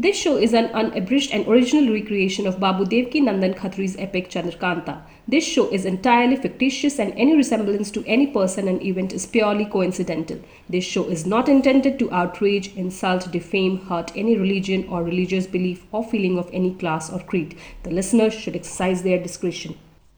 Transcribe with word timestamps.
This 0.00 0.16
show 0.16 0.36
is 0.36 0.52
an 0.52 0.66
unabridged 0.66 1.32
and 1.32 1.48
original 1.48 1.92
recreation 1.92 2.46
of 2.46 2.60
Babu 2.60 2.84
Devki 2.84 3.22
Nandan 3.22 3.54
Khatri's 3.56 3.96
epic 3.98 4.28
Chandrakanta. 4.30 5.00
This 5.26 5.44
show 5.44 5.68
is 5.70 5.84
entirely 5.84 6.36
fictitious 6.36 6.98
and 6.98 7.12
any 7.16 7.34
resemblance 7.34 7.90
to 7.92 8.04
any 8.06 8.26
person 8.26 8.68
and 8.68 8.82
event 8.82 9.12
is 9.12 9.26
purely 9.26 9.64
coincidental. 9.64 10.38
This 10.68 10.84
show 10.84 11.04
is 11.04 11.26
not 11.26 11.48
intended 11.48 11.98
to 11.98 12.12
outrage, 12.12 12.74
insult, 12.76 13.32
defame, 13.32 13.78
hurt 13.88 14.12
any 14.14 14.36
religion 14.36 14.86
or 14.88 15.02
religious 15.02 15.46
belief 15.46 15.84
or 15.92 16.04
feeling 16.04 16.38
of 16.38 16.50
any 16.52 16.74
class 16.74 17.10
or 17.10 17.20
creed. 17.20 17.58
The 17.82 17.90
listeners 17.90 18.34
should 18.34 18.54
exercise 18.54 19.02
their 19.02 19.18
discretion. 19.22 19.74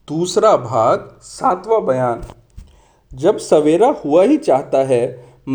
दूसरा 0.07 0.55
भाग 0.57 1.09
सातवां 1.21 1.85
बयान 1.85 2.23
जब 3.23 3.37
सवेरा 3.37 3.87
हुआ 4.05 4.23
ही 4.23 4.37
चाहता 4.37 4.83
है 4.87 5.03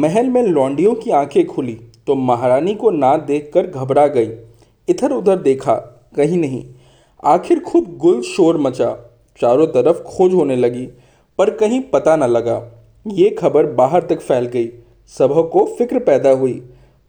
महल 0.02 0.28
में 0.30 0.42
लौंडियों 0.42 0.94
की 0.94 1.10
आंखें 1.10 1.46
खुली 1.46 1.78
तो 2.09 2.15
महारानी 2.15 2.73
को 2.75 2.89
ना 2.91 3.17
देखकर 3.17 3.67
घबरा 3.67 4.07
गई। 4.07 4.29
इधर 4.87 5.11
उधर 5.11 5.35
देखा, 5.35 5.73
कहीं 6.15 6.37
नहीं। 6.37 6.63
आखिर 7.23 7.59
खूब 7.59 7.97
गुल 7.97 8.21
शोर 8.21 8.57
मचा। 8.57 9.19
चारों 9.39 9.67
तरफ़ 9.67 9.97
खोज 9.97 10.33
होने 10.33 10.55
लगी, 10.55 10.87
पर 11.39 11.49
कहीं 11.49 11.81
पता 11.81 12.15
न 12.15 12.23
लगा। 12.23 12.85
ये 13.07 13.29
खबर 13.29 13.65
बाहर 13.65 14.03
तक 14.03 14.21
फैल 14.21 14.45
गई। 14.45 14.69
सबों 15.07 15.43
को 15.43 15.65
फ़िक्र 15.77 15.99
पैदा 15.99 16.29
हुई। 16.29 16.61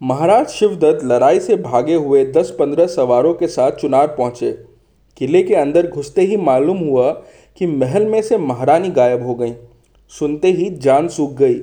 महाराज 0.02 0.48
शिवदत्त 0.48 1.04
लड़ाई 1.04 1.40
से 1.40 1.56
भागे 1.56 1.94
हुए 1.94 2.24
दस 2.24 2.54
पंद्रह 2.58 2.86
सवारों 2.86 3.34
के 3.34 3.46
साथ 3.46 3.72
चुनार 3.72 4.06
पहुँचे। 4.08 4.52
किले 5.16 5.42
के 5.42 5.54
अंदर 5.54 5.86
घुसते 5.86 6.22
ही 6.22 6.36
मालूम 6.36 6.78
हुआ 6.78 7.10
कि 7.58 7.66
महल 7.66 8.06
में 8.06 8.22
से 8.22 8.38
महारानी 8.38 8.90
गायब 8.90 9.26
हो 9.26 9.34
गई। 9.34 9.54
सुनते 10.12 10.52
ही 10.52 10.70
जान 10.70 11.08
सूख 11.08 11.30
गई। 11.30 11.60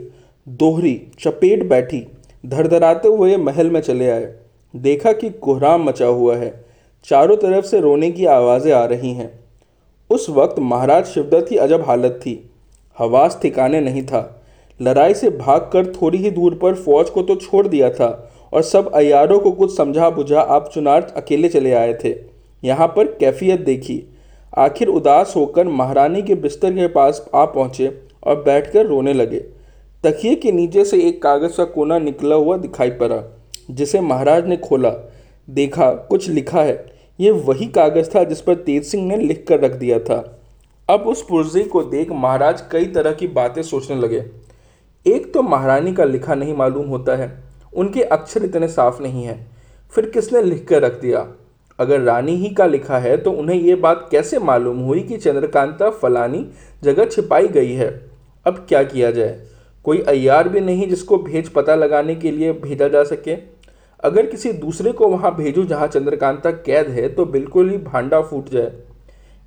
दोहरी, 0.47 1.01
चपेट 1.19 1.69
बैठी। 1.69 2.05
धड़धड़ाते 2.47 3.07
हुए 3.07 3.37
महल 3.37 3.69
में 3.69 3.79
चले 3.81 4.09
आए। 4.09 4.33
देखा 4.73 5.11
कि 5.11 5.29
कोहराम 5.29 5.83
मचा 5.83 6.05
हुआ 6.05 6.35
है। 6.35 6.51
चारों 7.05 7.35
तरफ़ 7.37 7.65
से 7.65 7.79
रोने 7.79 8.11
की 8.11 8.25
आवाज़ें 8.25 8.71
आ 8.73 8.83
रही 8.85 9.13
हैं। 9.13 9.29
उस 10.09 10.29
वक्त 10.29 10.59
महाराज 10.59 11.05
शिवदत्त 11.05 11.49
की 11.49 11.55
अजब 11.57 11.83
हालत 11.87 12.19
थी। 12.25 12.39
हवास 12.97 13.39
ठिकाने 13.41 13.81
नहीं 13.81 14.03
था। 14.03 14.21
लड़ाई 14.79 15.13
से 15.13 15.29
भागकर 15.29 15.91
थोड़ी 15.91 16.17
ही 16.17 16.31
दूर 16.31 16.55
पर 16.55 16.73
फौज 16.75 17.09
को 17.09 17.21
तो 17.21 17.35
छोड़ 17.35 17.67
दिया 17.67 17.89
था 17.89 18.09
और 18.53 18.61
सब 18.61 18.91
अयारों 18.93 19.39
को 19.39 19.51
कुछ 19.51 19.75
समझा 19.77 20.09
बुझा 20.09 20.41
आप 20.41 20.69
चुनार 20.73 21.13
अकेले 21.17 21.49
चले 21.49 21.73
आए 21.73 21.93
थे। 22.03 22.15
यहाँ 22.63 22.87
पर 22.87 23.07
कैफियत 23.11 23.59
देखी। 23.59 24.01
आखिर 24.57 24.87
उदास 24.87 25.33
होकर 25.35 25.67
महारानी 25.67 26.21
के 26.21 26.35
बिस्तर 26.35 26.73
के 26.73 26.87
पास 26.87 27.25
आ 27.35 27.45
पहुँचे 27.45 27.91
और 28.23 28.43
बैठकर 28.43 28.85
रोने 28.85 29.13
लगे। 29.13 29.43
तकिए 30.03 30.35
के 30.35 30.51
नीचे 30.51 30.83
से 30.85 30.97
एक 30.99 31.21
कागज़ 31.23 31.57
का 31.57 31.63
कोना 31.65 31.97
निकला 31.99 32.35
हुआ 32.35 32.57
दिखाई 32.57 32.89
पड़ा, 32.91 33.21
जिसे 33.71 33.99
महाराज 34.01 34.47
ने 34.47 34.57
खोला। 34.57 34.91
देखा, 35.47 35.89
कुछ 35.91 36.29
लिखा 36.29 36.61
है। 36.61 36.85
ये 37.19 37.31
वही 37.31 37.65
कागज़ 37.67 38.09
था 38.15 38.23
जिस 38.23 38.41
पर 38.41 38.55
तेज 38.55 38.83
सिंह 38.83 39.05
ने 39.07 39.17
लिख 39.17 39.45
कर 39.47 39.59
रख 39.59 39.71
दिया 39.71 39.99
था। 39.99 40.17
अब 40.89 41.07
उस 41.07 41.21
पुर्जे 41.21 41.63
को 41.63 41.81
देख 41.83 42.11
महाराज 42.11 42.61
कई 42.71 42.85
तरह 42.85 43.11
की 43.11 43.27
बातें 43.27 43.61
सोचने 43.61 43.95
लगे। 43.95 44.23
एक 45.05 45.33
तो 45.33 45.41
महारानी 45.41 45.93
का 45.93 46.03
लिखा 46.03 46.35
नहीं 46.35 46.53
मालूम 46.53 46.87
होता 46.87 47.15
है। 47.15 47.31
उनके 47.73 48.03
अक्षर 48.03 48.45
इतने 48.45 48.67
साफ़ 48.67 49.01
नहीं 49.01 49.23
हैं। 49.23 49.45
फिर 49.93 50.09
किसने 50.09 50.41
लिख 50.43 50.67
कर 50.67 50.81
रख 50.81 51.01
दिया? 51.01 51.27
अगर 51.79 51.99
रानी 51.99 52.35
ही 52.35 52.49
का 52.49 52.65
लिखा 52.65 52.97
है 52.99 53.17
तो 53.17 53.31
उन्हें 53.31 53.55
ये 53.57 53.75
बात 53.75 54.07
कैसे 54.11 54.39
मालूम 54.39 54.79
हुई 54.79 54.99
कि 54.99 55.17
चंद्रकांता, 55.17 55.89
फलानी 55.89 56.45
जगह 56.83 57.05
छिपाई 57.05 57.47
गई 57.47 57.73
है? 57.73 57.89
अब 58.45 58.65
क्या 58.69 58.83
किया 58.83 59.11
जाए? 59.11 59.39
कोई 59.87 59.99
अयार 60.09 60.47
भी 60.49 60.59
नहीं 60.61 60.87
जिसको 60.87 61.17
भेज 61.19 61.49
पता 61.49 61.75
लगाने 61.75 62.15
के 62.15 62.31
लिए 62.31 62.51
भेजा 62.53 62.87
जा 62.87 63.03
सके। 63.05 63.35
अगर 64.03 64.25
किसी 64.25 64.51
दूसरे 64.55 64.91
को 64.91 65.07
वहाँ 65.07 65.35
भेजूँ 65.35 65.65
जहाँ 65.65 65.87
चंद्रकांता 65.87 66.51
कैद 66.51 66.87
है 66.89 67.07
तो 67.09 67.25
बिल्कुल 67.27 67.69
ही 67.69 67.77
भांडा 67.77 68.21
फूट 68.21 68.49
जाए। 68.49 68.71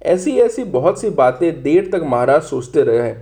ऐसी 0.02 0.36
ऐसी 0.38 0.64
बहुत 0.70 1.00
सी 1.00 1.10
बातें 1.12 1.62
देर 1.62 1.90
तक 1.92 2.02
महाराज 2.04 2.42
सोचते 2.42 2.82
रहे। 2.82 3.14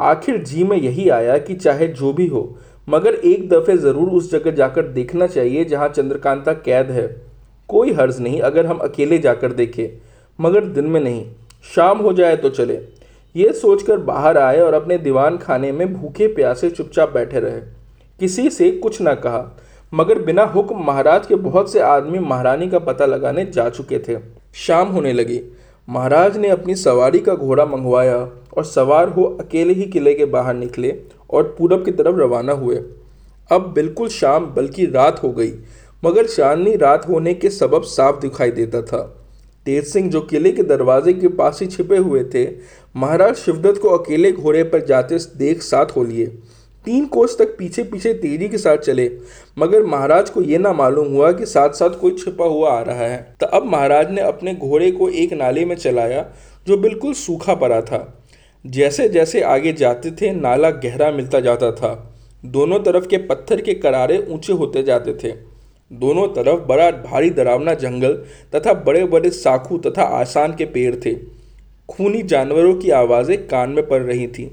आखिर 0.00 0.42
जी 0.44 0.64
में 0.64 0.76
यही 0.76 1.08
आया 1.10 1.36
कि 1.38 1.54
चाहे 1.56 1.88
जो 1.88 2.12
भी 2.12 2.26
हो, 2.26 2.58
मगर 2.88 3.14
एक 3.14 3.48
दफ़े 3.48 3.76
ज़रूर 3.78 4.08
उस 4.10 4.30
जगह 4.32 4.50
जाकर 4.52 4.88
देखना 4.90 5.26
चाहिए 5.26 5.64
जहाँ 5.64 5.88
चंद्रकांता 5.88 6.52
कैद 6.54 6.90
है। 6.90 7.06
कोई 7.68 7.92
हर्ज 7.92 8.20
नहीं 8.20 8.40
अगर 8.42 8.66
हम 8.66 8.78
अकेले 8.80 9.18
जाकर 9.18 9.52
देखें, 9.52 9.88
मगर 10.38 10.64
दिन 10.66 10.86
में 10.86 11.00
नहीं। 11.00 11.24
शाम 11.64 11.98
हो 11.98 12.12
जाए 12.12 12.36
तो 12.36 12.50
चले। 12.50 12.80
ये 13.36 13.52
सोचकर 13.52 13.98
बाहर 13.98 14.38
आए 14.38 14.60
और 14.60 14.74
अपने 14.74 14.96
दीवान 14.98 15.36
खाने 15.36 15.72
में 15.72 15.92
भूखे 15.94 16.26
प्यासे 16.26 16.70
चुपचाप 16.70 17.12
बैठे 17.14 17.40
रहे। 17.40 17.58
किसी 18.20 18.50
से 18.50 18.70
कुछ 18.70 19.00
ना 19.00 19.14
कहा, 19.14 19.56
मगर 19.94 20.18
बिना 20.18 20.44
हुक्म 20.44 20.84
महाराज 20.84 21.26
के 21.26 21.34
बहुत 21.34 21.72
से 21.72 21.80
आदमी 21.80 22.18
महारानी 22.18 22.68
का 22.68 22.78
पता 22.78 23.06
लगाने 23.06 23.44
जा 23.44 23.68
चुके 23.68 23.98
थे। 23.98 24.18
शाम 24.54 24.88
होने 24.88 25.12
लगी। 25.12 25.40
महाराज 25.88 26.36
ने 26.36 26.48
अपनी 26.48 26.74
सवारी 26.74 27.18
का 27.18 27.34
घोड़ा 27.34 27.64
मंगवाया 27.64 28.16
और 28.56 28.64
सवार 28.64 29.08
हो 29.08 29.24
अकेले 29.40 29.72
ही 29.72 29.84
किले 29.84 30.14
के 30.14 30.24
बाहर 30.24 30.54
निकले 30.54 30.94
और 31.30 31.54
पूरब 31.58 31.84
की 31.84 31.90
तरफ़ 31.90 32.16
रवाना 32.16 32.52
हुए। 32.52 32.76
अब 33.52 33.72
बिल्कुल 33.74 34.08
शाम, 34.08 34.46
बल्कि 34.46 34.86
रात 34.86 35.22
हो 35.22 35.30
गई, 35.32 35.52
मगर 36.04 36.26
चांदनी 36.26 36.76
रात 36.76 37.08
होने 37.08 37.34
के 37.34 37.50
सबब 37.50 37.82
साफ़ 37.82 38.20
दिखाई 38.20 38.50
देता 38.50 38.82
था। 38.82 39.22
तेज 39.66 39.84
सिंह 39.84 40.10
जो 40.10 40.20
किले 40.20 40.50
के 40.52 40.62
दरवाजे 40.62 41.12
के 41.12 41.28
पास 41.28 41.58
ही 41.60 41.66
छिपे 41.66 41.96
हुए 41.96 42.22
थे 42.24 42.44
महाराज 42.96 43.34
शिवदत्त 43.36 43.80
को 43.80 43.88
अकेले 43.88 44.30
घोड़े 44.32 44.62
पर 44.64 44.84
जाते 44.86 45.16
देख 45.38 45.62
साथ 45.62 45.86
हो 45.86 46.04
लिए। 46.04 46.26
तीन 46.86 47.06
कोस 47.06 47.36
तक 47.38 47.56
पीछे 47.58 47.82
पीछे 47.82 48.12
तेज़ी 48.14 48.48
के 48.48 48.58
साथ 48.58 48.76
चले, 48.76 49.10
मगर 49.58 49.84
महाराज 49.84 50.30
को 50.30 50.42
यह 50.42 50.58
ना 50.58 50.72
मालूम 50.72 51.08
हुआ 51.08 51.32
कि 51.32 51.46
साथ 51.46 51.70
साथ 51.70 51.98
कोई 52.00 52.14
छिपा 52.14 52.44
हुआ 52.44 52.70
आ 52.70 52.80
रहा 52.82 53.06
है। 53.06 53.36
तो 53.40 53.46
अब 53.46 53.64
महाराज 53.64 54.10
ने 54.10 54.20
अपने 54.20 54.54
घोड़े 54.54 54.90
को 54.90 55.08
एक 55.08 55.32
नाले 55.32 55.64
में 55.64 55.76
चलाया, 55.76 56.26
जो 56.66 56.76
बिल्कुल 56.76 57.12
सूखा 57.14 57.54
पड़ा 57.54 57.80
था। 57.80 58.22
जैसे 58.64 59.08
जैसे 59.08 59.40
आगे 59.42 59.72
जाते 59.72 60.10
थे, 60.10 60.30
नाला 60.32 60.70
गहरा 60.70 61.10
मिलता 61.10 61.40
जाता 61.40 61.72
था। 61.72 61.94
दोनों 62.44 62.78
तरफ़ 62.80 63.06
के 63.06 63.16
पत्थर 63.18 63.60
के 63.60 63.74
करारे 63.74 64.26
ऊँचे 64.30 64.52
होते 64.52 64.82
जाते 64.82 65.14
थे। 65.14 65.34
दोनों 65.90 66.28
तरफ़ 66.28 66.66
बड़ा 66.66 66.90
भारी 67.02 67.30
डरावना 67.30 67.74
जंगल 67.76 68.14
तथा 68.54 68.72
बड़े 68.74 69.04
बड़े 69.06 69.30
साखू 69.30 69.78
तथा 69.78 70.02
आसान 70.16 70.54
के 70.54 70.64
पेड़ 70.64 70.94
थे। 70.96 71.14
खूनी 71.88 72.22
जानवरों 72.22 72.74
की 72.74 72.90
आवाज़ें 72.90 73.46
कान 73.48 73.70
में 73.70 73.86
पड़ 73.88 74.02
रही 74.02 74.26
थीं। 74.28 74.48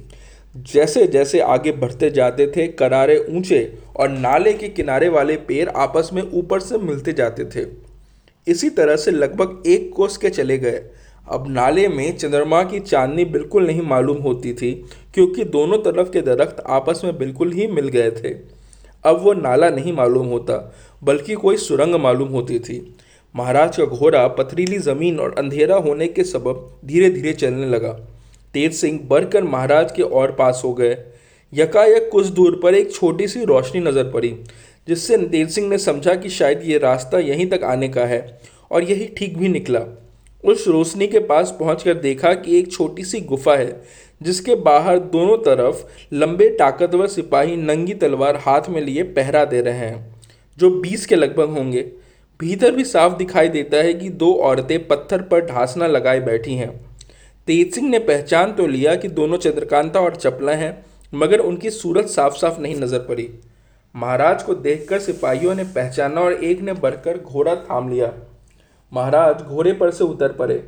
जैसे 0.74 1.06
जैसे 1.08 1.40
आगे 1.40 1.72
बढ़ते 1.72 2.10
जाते 2.10 2.48
थे, 2.48 2.68
करारे 2.68 3.18
ऊँचे 3.30 3.78
और 3.96 4.10
नाले 4.10 4.54
के 4.54 4.68
किनारे 4.70 5.10
वाले 5.10 5.36
पेड़ 5.38 5.70
आपस 5.70 6.10
में 6.14 6.22
ऊपर 6.24 6.60
से 6.60 6.78
मिलते 6.78 7.14
जाते 7.14 7.46
थे। 7.46 7.66
इसी 8.48 8.70
तरह 8.70 8.96
से 8.96 9.12
लगभग 9.12 9.64
एक 9.68 9.92
कोस 9.94 10.18
के 10.18 10.30
चले 10.30 10.58
गए। 10.58 10.82
अब 11.28 11.46
नाले 11.48 11.88
में 11.88 12.18
चंद्रमा 12.18 12.64
की 12.64 12.80
चांदनी 12.80 13.26
बिल्कुल 13.26 13.66
नहीं 13.68 13.82
मालूम 13.82 14.18
होती 14.18 14.54
थी, 14.54 14.72
क्योंकि 15.14 15.44
दोनों 15.44 15.78
तरफ़ 15.78 16.10
के 16.12 16.22
दरख्त 16.22 16.64
आपस 16.68 17.02
में 17.04 17.18
बिल्कुल 17.18 17.52
ही 17.52 17.68
मिल 17.68 17.88
गए 17.88 18.12
थे। 18.12 18.34
अब 19.04 19.22
वो 19.22 19.34
नाला 19.34 19.70
नहीं 19.70 19.94
मालूम 19.94 20.28
होता, 20.28 20.74
बल्कि 21.04 21.34
कोई 21.34 21.58
सुरंग 21.58 21.96
मालूम 21.96 22.30
होती 22.30 22.60
थी। 22.60 22.96
महाराज 23.36 23.78
का 23.78 23.86
घोड़ा 23.86 24.28
पथरीली 24.30 24.78
ज़मीन 24.80 25.20
और 25.20 25.36
अंधेरा 25.38 25.76
होने 25.78 26.08
के 26.08 26.24
सबब 26.24 26.70
धीरे 26.86 27.10
धीरे 27.10 27.34
चलने 27.34 27.68
लगा। 27.68 27.92
तेज 28.54 28.74
सिंह 28.74 29.00
बढ़कर 29.04 29.44
महाराज 29.44 29.92
के 29.92 30.02
और 30.02 30.32
पास 30.32 30.62
हो 30.66 30.74
गए। 30.74 30.98
यकायक 31.54 32.10
कुछ 32.12 32.28
दूर 32.28 32.60
पर 32.64 32.76
एक 32.76 32.92
छोटी 32.92 33.28
सी 33.28 33.44
रोशनी 33.46 33.82
नज़र 33.82 34.12
पड़ी, 34.12 34.30
जिससे 34.88 35.18
तेज 35.20 35.50
सिंह 35.50 35.68
ने 35.70 35.78
समझा 35.78 36.16
कि 36.16 36.30
शायद 36.30 36.62
ये 36.64 36.78
रास्ता 36.78 37.20
यहीं 37.20 37.48
तक 37.50 37.64
आने 37.64 37.90
का 37.90 38.06
है 38.06 38.40
और 38.72 38.84
यही 38.84 39.08
ठीक 39.18 39.38
भी 39.38 39.50
निकला। 39.50 39.82
उस 40.44 40.68
रोशनी 40.68 41.08
के 41.08 41.20
पास 41.22 41.56
पहुंचकर 41.60 41.94
देखा 41.96 42.34
कि 42.34 42.58
एक 42.60 42.72
छोटी 42.72 43.04
सी 43.04 43.20
गुफा 43.22 43.56
है, 43.56 43.82
जिसके 44.22 44.56
बाहर 44.62 45.00
दोनों 45.00 45.38
तरफ़ 45.40 45.84
लंबे 46.14 46.50
ताकतवर 46.60 47.08
सिपाही 47.08 47.56
नंगी 47.58 47.94
तलवार 47.96 48.38
हाथ 48.38 48.70
में 48.70 48.82
लिए 48.82 49.04
पहरा 49.12 49.44
दे 49.46 49.62
रहे 49.62 49.78
हैं, 49.80 50.16
जो 50.58 50.70
बीस 50.72 51.06
के 51.06 51.16
लगभग 51.16 51.50
होंगे। 51.50 51.86
भीतर 52.40 52.72
भी 52.72 52.84
साफ़ 52.84 53.16
दिखाई 53.18 53.50
देता 53.50 53.78
है 53.78 53.94
कि 53.94 54.10
दो 54.10 54.34
औरतें 54.36 54.88
पत्थर 54.88 55.22
पर 55.22 55.46
ढांसना 55.46 55.88
लगाए 55.88 56.20
बैठी 56.20 56.56
हैं। 56.56 56.70
तेज 57.48 57.74
सिंह 57.76 57.90
ने 57.90 58.00
पहचान 58.00 58.54
तो 58.54 58.68
लिया 58.68 58.96
कि 58.96 59.08
दोनों 59.08 59.38
चंद्रकांता 59.38 60.00
और 60.00 60.16
चपला 60.16 60.52
हैं, 60.52 60.86
मगर 61.14 61.40
उनकी 61.40 61.70
सूरत 61.70 62.06
साफ़ 62.06 62.34
साफ़ 62.34 62.60
नहीं 62.62 62.76
नज़र 62.76 63.00
पड़ी। 63.00 63.30
महाराज 63.96 64.44
को 64.44 64.56
देखकर 64.56 65.00
सिपाहियों 65.00 65.56
ने 65.56 65.64
पहचाना 65.64 66.22
और 66.22 66.34
एक 66.34 66.62
ने 66.62 66.74
बढ़कर 66.74 67.18
घोड़ा 67.18 67.56
थाम 67.56 67.90
लिया। 67.90 68.12
महाराज 68.92 69.42
घोड़े 69.42 69.74
पर 69.74 69.92
से 69.92 70.04
उतर 70.04 70.32
पड़े। 70.32 70.64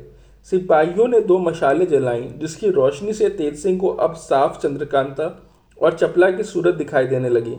सिपाहियों 0.48 1.08
ने 1.08 1.20
दो 1.20 1.38
मशाले 1.38 1.86
जलाईं, 1.86 2.38
जिसकी 2.38 2.70
रोशनी 2.70 3.12
से 3.12 3.28
तेज 3.28 3.58
सिंह 3.58 3.78
को 3.78 3.88
अब 3.88 4.14
साफ़ 4.14 4.60
चंद्रकांता 4.60 5.34
और 5.78 5.96
चपला 5.96 6.30
की 6.30 6.42
सूरत 6.42 6.74
दिखाई 6.74 7.06
देने 7.06 7.28
लगी। 7.28 7.56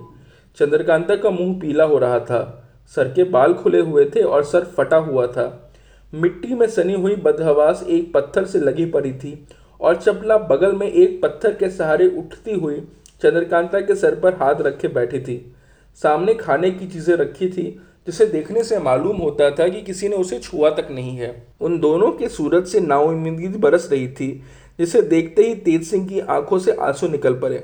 चंद्रकांता 0.57 1.15
का 1.15 1.29
मुँह 1.29 1.59
पीला 1.59 1.83
हो 1.83 1.97
रहा 1.97 2.19
था। 2.19 2.63
सर 2.95 3.07
के 3.07 3.23
बाल 3.23 3.53
खुले 3.53 3.79
हुए 3.79 4.05
थे 4.05 4.21
और 4.21 4.43
सर 4.43 4.65
फटा 4.77 4.97
हुआ 4.97 5.25
था। 5.27 5.73
मिट्टी 6.13 6.55
में 6.55 6.67
सनी 6.67 6.93
हुई 6.93 7.15
बदहवास 7.15 7.83
एक 7.83 8.11
पत्थर 8.13 8.45
से 8.45 8.59
लगी 8.59 8.85
पड़ी 8.85 9.11
थी 9.13 9.47
और 9.81 9.95
चपला 9.95 10.37
बगल 10.37 10.75
में 10.75 10.87
एक 10.87 11.21
पत्थर 11.23 11.53
के 11.53 11.69
सहारे 11.69 12.07
उठती 12.09 12.53
हुई 12.53 12.79
चंद्रकांता 13.21 13.79
के 13.79 13.95
सर 13.95 14.15
पर 14.15 14.33
हाथ 14.33 14.61
रखे 14.61 14.87
बैठी 14.87 15.19
थी। 15.19 15.53
सामने 15.99 16.33
खाने 16.33 16.71
की 16.71 16.87
चीज़ें 16.87 17.15
रखी 17.15 17.47
थी, 17.49 17.63
जिसे 18.07 18.25
देखने 18.25 18.63
से 18.63 18.79
मालूम 18.79 19.17
होता 19.17 19.49
था 19.51 19.67
कि 19.67 19.81
किसी 19.81 20.07
ने 20.07 20.15
उसे 20.15 20.39
छुआ 20.39 20.69
तक 20.69 20.87
नहीं 20.91 21.15
है। 21.17 21.31
उन 21.61 21.79
दोनों 21.79 22.11
के 22.11 22.29
सूरज 22.29 22.67
से 22.67 22.79
नाउमीदगी 22.79 23.47
बरस 23.47 23.89
रही 23.91 24.07
थी, 24.07 24.31
जिसे 24.79 25.01
देखते 25.01 25.43
ही 25.43 25.55
तेज 25.55 25.83
सिंह 25.83 26.07
की 26.07 26.19
आँखों 26.19 26.59
से 26.59 26.71
आँसू 26.71 27.07
निकल 27.07 27.33
पड़े। 27.33 27.63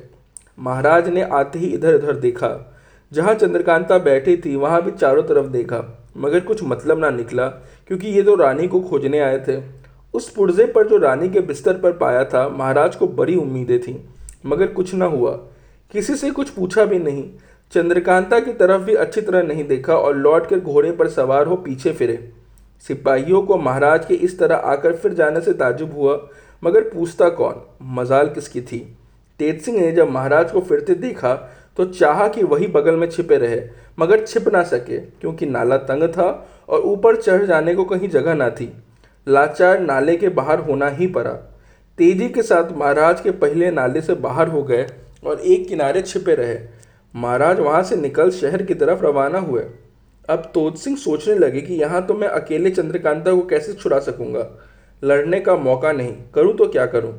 महाराज 0.59 1.09
ने 1.09 1.21
आते 1.21 1.59
ही 1.59 1.67
इधर 1.67 1.95
उधर 1.95 2.15
देखा। 2.15 2.72
जहाँ 3.13 3.33
चंद्रकांता 3.33 3.97
बैठी 3.97 4.37
थी, 4.37 4.55
वहाँ 4.55 4.81
भी 4.81 4.91
चारों 4.91 5.23
तरफ़ 5.23 5.47
देखा। 5.47 6.03
मगर 6.17 6.39
कुछ 6.39 6.63
मतलब 6.63 6.99
ना 6.99 7.09
निकला, 7.09 7.47
क्योंकि 7.87 8.07
ये 8.07 8.23
तो 8.23 8.35
रानी 8.35 8.67
को 8.67 8.81
खोजने 8.81 9.19
आए 9.19 9.45
थे। 9.47 9.61
उस 10.13 10.29
पुर्जे 10.29 10.65
पर 10.65 10.87
जो 10.87 10.97
रानी 10.97 11.29
के 11.29 11.39
बिस्तर 11.39 11.73
पर 11.73 11.91
पाया 11.91 12.25
था, 12.25 12.49
महाराज 12.49 12.95
को 12.95 13.07
बड़ी 13.07 13.35
उम्मीदें 13.35 13.79
थीं। 13.79 13.99
मगर 14.45 14.67
कुछ 14.67 14.93
ना 14.93 15.05
हुआ। 15.05 15.31
किसी 15.91 16.15
से 16.15 16.31
कुछ 16.31 16.49
पूछा 16.49 16.85
भी 16.85 16.99
नहीं। 16.99 17.29
चंद्रकांता 17.71 18.39
की 18.39 18.53
तरफ़ 18.53 18.81
भी 18.81 18.95
अच्छी 18.95 19.21
तरह 19.21 19.43
नहीं 19.43 19.67
देखा 19.67 19.95
और 19.95 20.15
लौट 20.15 20.47
कर 20.47 20.59
घोड़े 20.59 20.91
पर 20.91 21.07
सवार 21.07 21.47
हो 21.47 21.55
पीछे 21.55 21.93
फिरे। 21.93 22.31
सिपाहियों 22.87 23.41
को 23.41 23.57
महाराज 23.57 24.05
के 24.05 24.13
इस 24.13 24.39
तरह 24.39 24.55
आकर 24.55 24.95
फिर 24.95 25.13
जाने 25.13 25.41
से 25.41 25.53
ताजुब 25.53 25.93
हुआ, 25.93 26.29
मगर 26.63 26.81
पूछता 26.81 27.29
कौन? 27.29 27.55
मजाल 27.81 28.27
किसकी 28.27 28.61
थी? 28.61 28.97
तेज 29.39 29.61
सिंह 29.61 29.81
ने 29.81 29.91
जब 29.91 30.09
महाराज 30.09 30.51
को 30.51 30.61
फिरते 30.61 30.95
देखा 30.95 31.59
तो 31.77 31.85
चाहा 31.85 32.27
कि 32.27 32.43
वही 32.43 32.67
बगल 32.67 32.95
में 32.95 33.09
छिपे 33.09 33.37
रहे, 33.37 33.61
मगर 33.99 34.25
छिप 34.25 34.47
ना 34.47 34.63
सके, 34.63 34.97
क्योंकि 34.97 35.45
नाला 35.45 35.77
तंग 35.77 36.03
था 36.09 36.47
और 36.69 36.81
ऊपर 36.81 37.15
चढ़ 37.15 37.45
जाने 37.45 37.75
को 37.75 37.85
कहीं 37.85 38.09
जगह 38.09 38.33
ना 38.33 38.49
थी। 38.49 38.71
लाचार 39.27 39.79
नाले 39.79 40.15
के 40.17 40.29
बाहर 40.29 40.59
होना 40.59 40.87
ही 40.89 41.07
पड़ा। 41.07 41.31
तेज़ी 41.99 42.29
के 42.29 42.41
साथ 42.41 42.71
महाराज 42.71 43.21
के 43.21 43.31
पहले 43.31 43.71
नाले 43.71 44.01
से 44.01 44.13
बाहर 44.15 44.47
हो 44.47 44.63
गए 44.63 44.85
और 45.25 45.39
एक 45.39 45.67
किनारे 45.67 46.01
छिपे 46.01 46.35
रहे। 46.35 46.57
महाराज 47.13 47.59
वहाँ 47.59 47.83
से 47.83 47.95
निकल 47.95 48.29
शहर 48.31 48.63
की 48.63 48.73
तरफ़ 48.73 49.03
रवाना 49.03 49.39
हुए। 49.39 49.65
अब 50.29 50.51
तोत 50.53 50.77
सिंह 50.77 50.97
सोचने 50.97 51.35
लगे 51.35 51.61
कि 51.61 51.73
यहाँ 51.73 52.05
तो 52.07 52.13
मैं 52.13 52.27
अकेले 52.27 52.69
चंद्रकांता 52.69 53.33
को 53.33 53.41
कैसे 53.41 53.73
छुड़ा 53.73 53.99
सकूँगा? 53.99 54.47
लड़ने 55.03 55.39
का 55.39 55.55
मौका 55.55 55.91
नहीं, 55.91 56.13
करूँ 56.35 56.55
तो 56.57 56.67
क्या 56.67 56.85
करूँ? 56.85 57.13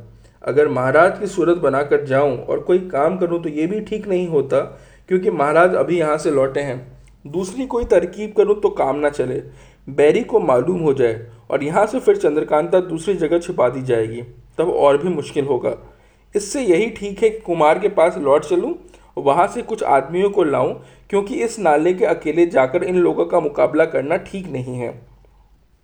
अगर 0.45 0.69
महाराज 0.69 1.19
की 1.19 1.27
सूरत 1.27 1.57
बनाकर 1.59 2.05
जाऊँ 2.07 2.37
और 2.39 2.61
कोई 2.61 2.79
काम 2.89 3.17
करूँ 3.19 3.43
तो 3.43 3.49
ये 3.51 3.67
भी 3.67 3.81
ठीक 3.83 4.09
नहीं 4.09 4.27
होता, 4.29 4.61
क्योंकि 5.09 5.31
महाराज 5.33 5.75
अभी 5.75 5.99
यहाँ 5.99 6.17
से 6.19 6.31
लौटे 6.31 6.61
हैं। 6.61 6.77
दूसरी 7.25 7.67
कोई 7.67 7.85
तरकीब 7.87 8.33
करूँ 8.37 8.61
तो 8.61 8.69
काम 8.71 8.97
ना 8.97 9.09
चले। 9.11 9.43
बैरी 9.89 10.23
को 10.23 10.41
मालूम 10.41 10.81
हो 10.81 10.93
जाए 10.95 11.27
और 11.51 11.65
यहाँ 11.65 11.87
से 11.87 12.01
फिर 12.01 12.17
चंद्रकांता 12.17 12.81
दूसरी 12.83 13.15
जगह 13.17 13.39
छिपा 13.39 13.69
दी 13.69 13.83
जाएगी, 13.83 14.23
तब 14.59 14.71
और 14.71 14.99
भी 14.99 15.09
मुश्किल 15.11 15.45
होगा। 15.45 15.77
इससे 16.35 16.63
यही 16.63 16.89
ठीक 16.91 17.23
है 17.23 17.31
कि 17.31 17.39
कुमार 17.41 17.79
के 17.79 17.89
पास 17.91 18.17
लौट 18.19 18.45
चलूँ, 18.45 18.75
वहाँ 19.17 19.47
से 19.47 19.63
कुछ 19.63 19.83
आदमियों 19.85 20.31
को 20.31 20.45
लाऊं, 20.45 20.73
क्योंकि 21.11 21.35
इस 21.45 21.59
नाले 21.59 21.93
के 21.95 22.05
अकेले 22.07 22.47
जाकर 22.47 22.85
इन 22.85 22.97
लोगों 22.97 23.27
का 23.27 23.41
मुकाबला 23.41 23.85
करना 23.87 24.17
ठीक 24.23 24.47
नहीं 24.49 24.77
है। 24.77 24.95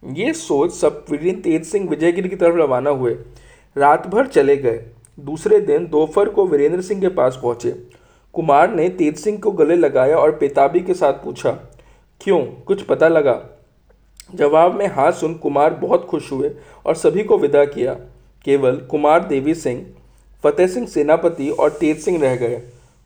ये 0.03 0.33
सोच 0.35 0.73
सब 0.73 1.05
वीरेंद्र 1.11 1.41
तेज 1.43 1.65
सिंह 1.65 1.89
विजयगिरी 1.89 2.29
की 2.29 2.37
तरफ़ 2.37 2.57
रवाना 2.57 2.91
हुए। 2.91 3.15
रात 3.77 4.07
भर 4.07 4.27
चले 4.27 4.57
गए। 4.57 4.79
दूसरे 5.19 5.59
दिन 5.61 5.87
दोपहर 5.87 6.29
को 6.29 6.47
वीरेंद्र 6.47 6.81
सिंह 6.83 7.01
के 7.01 7.09
पास 7.11 7.39
पहुँचे। 7.43 7.71
कुमार 8.35 8.75
ने 8.75 8.89
तेज 8.91 9.19
सिंह 9.19 9.39
को 9.39 9.51
गले 9.53 9.77
लगाया 9.77 10.17
और 10.17 10.31
पेताबी 10.33 10.81
के 10.81 10.95
साथ 10.95 11.13
पूछा, 11.25 11.51
क्यों? 12.21 12.41
कुछ 12.67 12.83
पता 12.83 13.09
लगा? 13.09 13.41
जवाब 14.31 14.75
में 14.75 14.87
हाँ 14.87 15.11
सुन 15.11 15.35
कुमार 15.35 15.75
बहुत 15.75 16.05
खुश 16.05 16.31
हुए 16.33 16.51
और 16.87 16.95
सभी 16.95 17.25
को 17.25 17.39
विदा 17.39 17.65
किया। 17.67 17.95
केवल 18.45 18.77
कुमार 18.91 19.25
देवी 19.27 19.55
सिंह, 19.55 19.85
फतेह 20.45 20.67
सिंह 20.67 20.87
सेनापति 20.87 21.49
और 21.51 21.71
तेज 21.71 21.99
सिंह 21.99 22.21
रह 22.23 22.37
गए। 22.37 22.61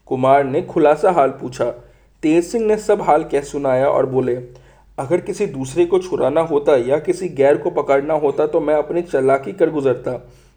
कुमार 0.09 0.45
ने 0.45 0.63
खुलासा 0.63 1.11
हाल 1.11 1.31
पूछा। 1.33 1.71
तेज 2.23 2.45
सिंह 2.45 2.67
ने 2.67 2.77
सब 2.79 3.03
हाल 3.03 3.25
कह 3.25 3.41
सुनाया 3.43 3.89
और 3.89 4.07
बोले, 4.07 4.35
अगर 4.99 5.21
किसी 5.21 5.47
दूसरे 5.49 5.87
को 5.87 5.99
छुड़ाना 5.99 6.41
होता 6.43 6.77
या 6.79 6.99
किसी 7.01 7.29
गैर 7.31 7.57
को 7.57 7.71
पकड़ना 7.73 8.15
होता 8.17 8.47
तो 8.47 8.61
मैं 8.61 8.75
अपनी 8.75 9.03
चलाकी 9.03 9.53
कर 9.53 9.71
गुजरता। 9.71 10.13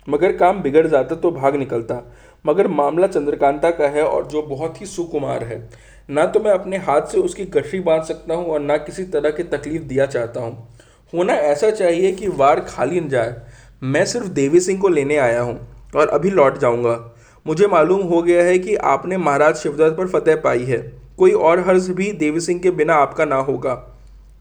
मगर 0.08 0.32
काम 0.32 0.62
बिगड़ 0.62 0.88
जाता 0.88 1.16
तो 1.16 1.32
भाग 1.32 1.56
निकलता। 1.56 2.02
मगर 2.46 2.68
मामला 2.68 3.08
चंद्रकांता 3.08 3.72
का 3.72 3.88
है 3.88 4.04
और 4.04 4.28
जो 4.28 4.42
बहुत 4.42 4.82
ही 4.82 4.86
सुकुमार 4.86 5.44
है। 5.44 5.70
ना 6.10 6.26
तो 6.26 6.40
मैं 6.40 6.52
अपने 6.52 6.78
हाथ 6.78 7.02
से 7.02 7.18
उसकी 7.18 7.46
गठरी 7.46 7.80
बाँध 7.80 8.04
सकता 8.04 8.34
हूँ 8.34 8.46
और 8.46 8.60
ना 8.60 8.78
किसी 8.78 9.04
तरह 9.04 9.32
की 9.32 9.44
तकलीफ़ 9.44 9.84
दिया 9.84 10.06
चाहता 10.06 10.42
हूँ। 10.42 10.68
होना 11.14 11.34
ऐसा 11.34 11.72
चाहिए 11.72 12.12
कि 12.12 12.28
वार 12.28 12.60
खाली 12.60 13.00
न 13.00 13.10
जाए। 13.10 13.36
मैं 13.84 14.06
सिर्फ़ 14.06 14.28
देवी 14.28 14.60
सिंह 14.60 14.82
को 14.82 14.88
लेने 14.88 15.18
आया 15.18 15.42
हूँ 15.42 15.60
और 15.96 16.08
अभी 16.08 16.30
लौट 16.30 16.58
जाऊँगा। 16.58 17.14
मुझे 17.46 17.68
मालूम 17.68 18.02
हो 18.02 18.22
गया 18.22 18.44
है 18.44 18.58
कि 18.60 18.76
आपने 18.76 19.18
महाराज 19.18 19.56
शिवदत्त 19.56 19.98
पर 19.98 20.08
फतेह 20.08 20.36
पाई 20.36 20.64
है। 20.64 20.78
कोई 21.18 21.32
और 21.32 21.60
हर्ज 21.60 21.90
भी 21.90 22.12
देवी 22.12 22.40
सिंह 22.40 22.60
के 22.60 22.72
बिना 22.72 22.96
आपका 22.96 23.26
ना 23.26 23.36
होगा। 23.36 23.74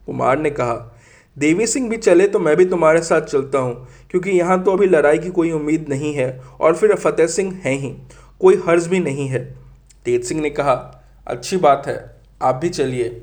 कुमार 0.06 0.38
ने 0.38 0.50
कहा 0.50 0.95
देवी 1.36 1.66
सिंह 1.66 1.88
भी 1.90 1.96
चले 1.98 2.26
तो 2.26 2.38
मैं 2.38 2.56
भी 2.56 2.64
तुम्हारे 2.64 3.00
साथ 3.02 3.22
चलता 3.22 3.58
हूँ, 3.58 3.86
क्योंकि 4.10 4.30
यहाँ 4.30 4.62
तो 4.64 4.72
अभी 4.72 4.86
लड़ाई 4.86 5.18
की 5.18 5.30
कोई 5.30 5.50
उम्मीद 5.52 5.86
नहीं 5.88 6.12
है 6.14 6.28
और 6.60 6.76
फिर 6.76 6.94
फतेह 6.96 7.26
सिंह 7.28 7.52
हैं 7.64 7.74
ही, 7.74 7.90
कोई 8.40 8.62
हर्ज 8.66 8.86
भी 8.86 8.98
नहीं 9.00 9.28
है। 9.28 9.44
तेज 10.06 10.24
सिंह 10.24 10.40
ने 10.40 10.50
कहा, 10.50 10.74
अच्छी 11.26 11.56
बात 11.58 11.86
है, 11.86 11.98
आप 12.42 12.54
भी 12.54 12.68
चलिए। 12.70 13.22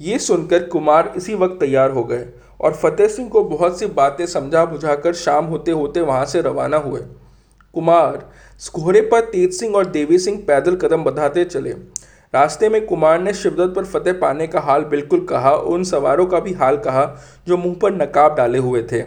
ये 0.00 0.18
सुनकर 0.18 0.64
कुमार 0.66 1.12
इसी 1.16 1.34
वक्त 1.34 1.58
तैयार 1.60 1.90
हो 1.90 2.04
गए 2.04 2.26
और 2.60 2.74
फतेह 2.74 3.08
सिंह 3.08 3.28
को 3.28 3.42
बहुत 3.46 3.78
सी 3.78 3.86
बातें 3.88 4.24
समझा 4.26 4.64
बुझाकर 4.64 5.14
शाम 5.14 5.44
होते 5.44 5.70
होते 5.72 6.00
वहाँ 6.02 6.24
से 6.26 6.40
रवाना 6.42 6.76
हुए। 6.78 7.00
कुमार, 7.74 8.16
कोहरे 8.74 9.00
पर 9.02 9.20
तेज 9.22 9.52
सिंह 9.52 9.74
और 9.76 9.86
देवी 9.88 10.18
सिंह 10.18 10.42
पैदल 10.46 10.76
कदम 10.76 11.04
बढ़ाते 11.04 11.44
चले। 11.44 11.74
रास्ते 12.34 12.68
में 12.68 12.86
कुमार 12.86 13.20
ने 13.20 13.34
शिवदत्त 13.34 13.76
पर 13.76 13.84
फतेह 13.84 14.12
पाने 14.12 14.46
का 14.46 14.60
हाल 14.60 14.84
बिल्कुल 14.84 15.26
कहा, 15.26 15.52
उन 15.52 15.84
सवारों 15.84 16.26
का 16.26 16.40
भी 16.40 16.52
हाल 16.52 16.76
कहा, 16.76 17.22
जो 17.46 17.56
मुँह 17.56 17.74
पर 17.82 17.92
नकाब 17.92 18.36
डाले 18.36 18.58
हुए 18.58 18.82
थे। 18.82 19.02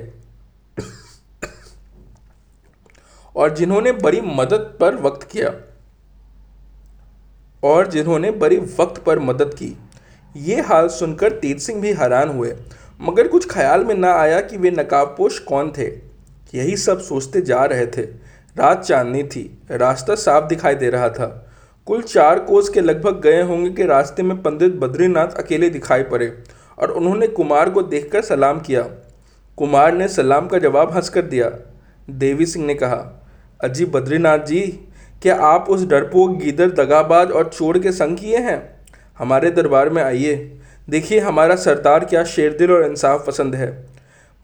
और 3.35 3.55
जिन्होंने 3.55 3.91
बड़ी 3.91 4.21
मदद 4.21 4.77
पर 4.79 4.95
वक्त 4.95 5.27
किया, 5.31 5.53
और 7.63 7.87
जिन्होंने 7.87 8.31
बड़ी 8.31 8.57
वक्त 8.57 9.03
पर 9.03 9.19
मदद 9.19 9.53
की, 9.53 9.77
ये 10.37 10.61
हाल 10.61 10.87
सुनकर 10.87 11.31
तेज 11.31 11.61
सिंह 11.61 11.81
भी 11.81 11.93
हैरान 11.93 12.29
हुए। 12.29 12.57
मगर 13.01 13.27
कुछ 13.27 13.49
ख्याल 13.49 13.85
में 13.85 13.95
ना 13.95 14.13
आया 14.13 14.41
कि 14.41 14.57
वे 14.57 14.71
नकाबपोश 14.71 15.39
कौन 15.39 15.73
थे। 15.77 15.87
यही 16.53 16.77
सब 16.77 16.99
सोचते 16.99 17.41
जा 17.41 17.65
रहे 17.65 17.87
थे। 17.87 18.01
रात 18.57 18.83
चांदनी 18.83 19.23
थी। 19.23 19.57
रास्ता 19.71 20.15
साफ़ 20.15 20.45
दिखाई 20.45 20.75
दे 20.75 20.89
रहा 20.89 21.09
था। 21.09 21.44
कुल 21.87 22.01
चार 22.01 22.39
कोस 22.39 22.69
के 22.69 22.81
लगभग 22.81 23.19
गए 23.21 23.41
होंगे 23.41 23.69
कि 23.69 23.85
रास्ते 23.85 24.23
में 24.23 24.41
पंडित 24.41 24.75
बद्रीनाथ 24.75 25.35
अकेले 25.37 25.69
दिखाई 25.69 26.03
पड़े, 26.03 26.31
और 26.77 26.91
उन्होंने 26.91 27.27
कुमार 27.27 27.69
को 27.69 27.81
देखकर 27.81 28.21
सलाम 28.21 28.59
किया। 28.59 28.81
कुमार 29.57 29.93
ने 29.93 30.07
सलाम 30.07 30.47
का 30.47 30.57
जवाब 30.57 30.91
हंसकर 30.91 31.21
दिया। 31.21 31.49
देवी 32.09 32.45
सिंह 32.45 32.65
ने 32.65 32.75
कहा, 32.75 33.27
अजी 33.59 33.85
बद्रीनाथ 33.85 34.39
जी, 34.39 34.61
क्या 35.21 35.35
आप 35.35 35.69
उस 35.69 35.85
डरपोक 35.85 36.37
गीदर 36.37 36.71
दगाबाज 36.73 37.31
और 37.31 37.49
चोर 37.49 37.79
के 37.79 37.91
संग 37.91 38.17
किए 38.17 38.37
हैं? 38.37 38.57
हमारे 39.17 39.51
दरबार 39.51 39.89
में 39.89 40.01
आइए। 40.03 40.35
देखिए 40.89 41.19
हमारा 41.19 41.55
सरदार 41.55 42.05
क्या 42.05 42.23
शेरदिल 42.23 42.71
और 42.71 42.85
इंसाफ 42.85 43.25
पसंद 43.27 43.55
है। 43.55 43.69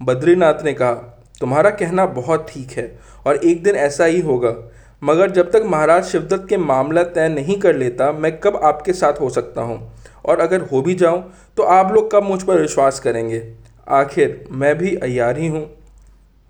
बद्रीनाथ 0.01 0.63
ने 0.65 0.73
कहा, 0.73 0.93
तुम्हारा 1.39 1.69
कहना 1.69 2.05
बहुत 2.05 2.45
ठीक 2.49 2.71
है, 2.71 2.99
और 3.27 3.35
एक 3.35 3.63
दिन 3.63 3.75
ऐसा 3.75 4.05
ही 4.05 4.21
होगा। 4.21 4.55
मगर 5.01 5.31
जब 5.31 5.51
तक 5.51 5.63
महाराज 5.65 6.03
शिवदत्त 6.05 6.47
के 6.49 6.57
मामला 6.57 7.03
तय 7.05 7.29
नहीं 7.29 7.57
कर 7.59 7.75
लेता, 7.75 8.11
मैं 8.11 8.39
कब 8.39 8.59
आपके 8.63 8.93
साथ 8.93 9.21
हो 9.21 9.29
सकता 9.29 9.61
हूँ? 9.61 9.79
और 10.25 10.39
अगर 10.39 10.61
हो 10.61 10.81
भी 10.81 10.93
जाऊँ 10.95 11.23
तो 11.57 11.63
आप 11.65 11.93
लोग 11.93 12.11
कब 12.11 12.23
मुझ 12.23 12.41
पर 12.43 12.61
विश्वास 12.61 12.99
करेंगे? 12.99 13.41
आखिर 13.89 14.43
मैं 14.51 14.77
भी 14.77 14.95
अयार 14.97 15.37
ही 15.37 15.47
हूँ। 15.47 15.69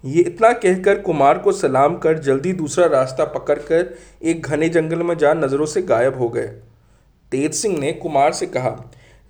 ये 0.03 0.22
इतना 0.22 0.51
कहकर 0.53 1.00
कुमार 1.01 1.38
को 1.38 1.51
सलाम 1.51 1.98
कर 1.98 2.17
जल्दी 2.20 2.53
दूसरा 2.53 2.86
रास्ता 2.89 3.25
पकड़कर 3.27 3.93
एक 4.24 4.46
घने 4.46 4.70
जंगल 4.70 5.03
में 5.03 5.17
जा 5.17 5.34
नज़रों 5.34 5.65
से 5.65 5.81
गायब 5.84 6.17
हो 6.20 6.29
गए। 6.29 6.48
तेज 7.31 7.53
सिंह 7.53 7.77
ने 7.79 7.91
कुमार 7.93 8.31
से 8.34 8.46
कहा, 8.48 8.70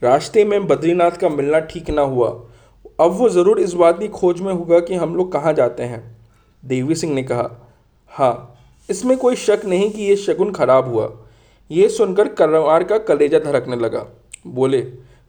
रास्ते 0.01 0.45
में 0.45 0.67
बद्रीनाथ 0.67 1.11
का 1.11 1.29
मिलना 1.29 1.59
ठीक 1.61 1.89
ना 1.89 2.01
हुआ। 2.03 2.29
अब 2.99 3.11
वो 3.11 3.29
ज़रूर 3.29 3.59
इस 3.59 3.73
बात 3.73 3.99
की 3.99 4.07
खोज 4.09 4.41
में 4.41 4.53
होगा 4.53 4.79
कि 4.79 4.95
हम 4.95 5.15
लोग 5.15 5.31
कहाँ 5.33 5.53
जाते 5.53 5.83
हैं। 5.83 6.03
देवी 6.63 6.95
सिंह 6.95 7.13
ने 7.13 7.23
कहा 7.23 7.49
हाँ 8.11 8.50
इसमें 8.89 9.17
कोई 9.17 9.35
शक 9.35 9.61
नहीं 9.65 9.89
कि 9.91 10.03
ये 10.03 10.15
शगुन 10.15 10.51
खराब 10.51 10.87
हुआ। 10.87 11.11
यह 11.71 11.87
सुनकर 11.87 12.27
करवार 12.27 12.83
का 12.83 12.97
कलेजा 12.97 13.39
धड़कने 13.39 13.75
लगा। 13.75 14.05
बोले, 14.47 14.81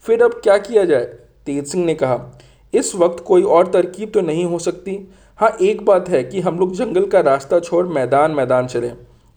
फिर 0.04 0.22
अब 0.22 0.40
क्या 0.44 0.56
किया 0.58 0.84
जाए? 0.84 1.04
तेज 1.46 1.66
सिंह 1.66 1.84
ने 1.84 1.94
कहा, 1.94 2.40
इस 2.74 2.94
वक्त 2.94 3.22
कोई 3.24 3.42
और 3.42 3.66
तरकीब 3.66 4.10
तो 4.10 4.20
नहीं 4.20 4.44
हो 4.44 4.58
सकती। 4.58 4.98
हाँ 5.38 5.50
एक 5.62 5.84
बात 5.84 6.08
है 6.08 6.22
कि 6.24 6.40
हम 6.40 6.58
लोग 6.58 6.74
जंगल 6.74 7.06
का 7.06 7.20
रास्ता 7.20 7.58
छोड़ 7.60 7.86
मैदान 7.86 8.30
मैदान 8.30 8.66
चलें। 8.66 8.92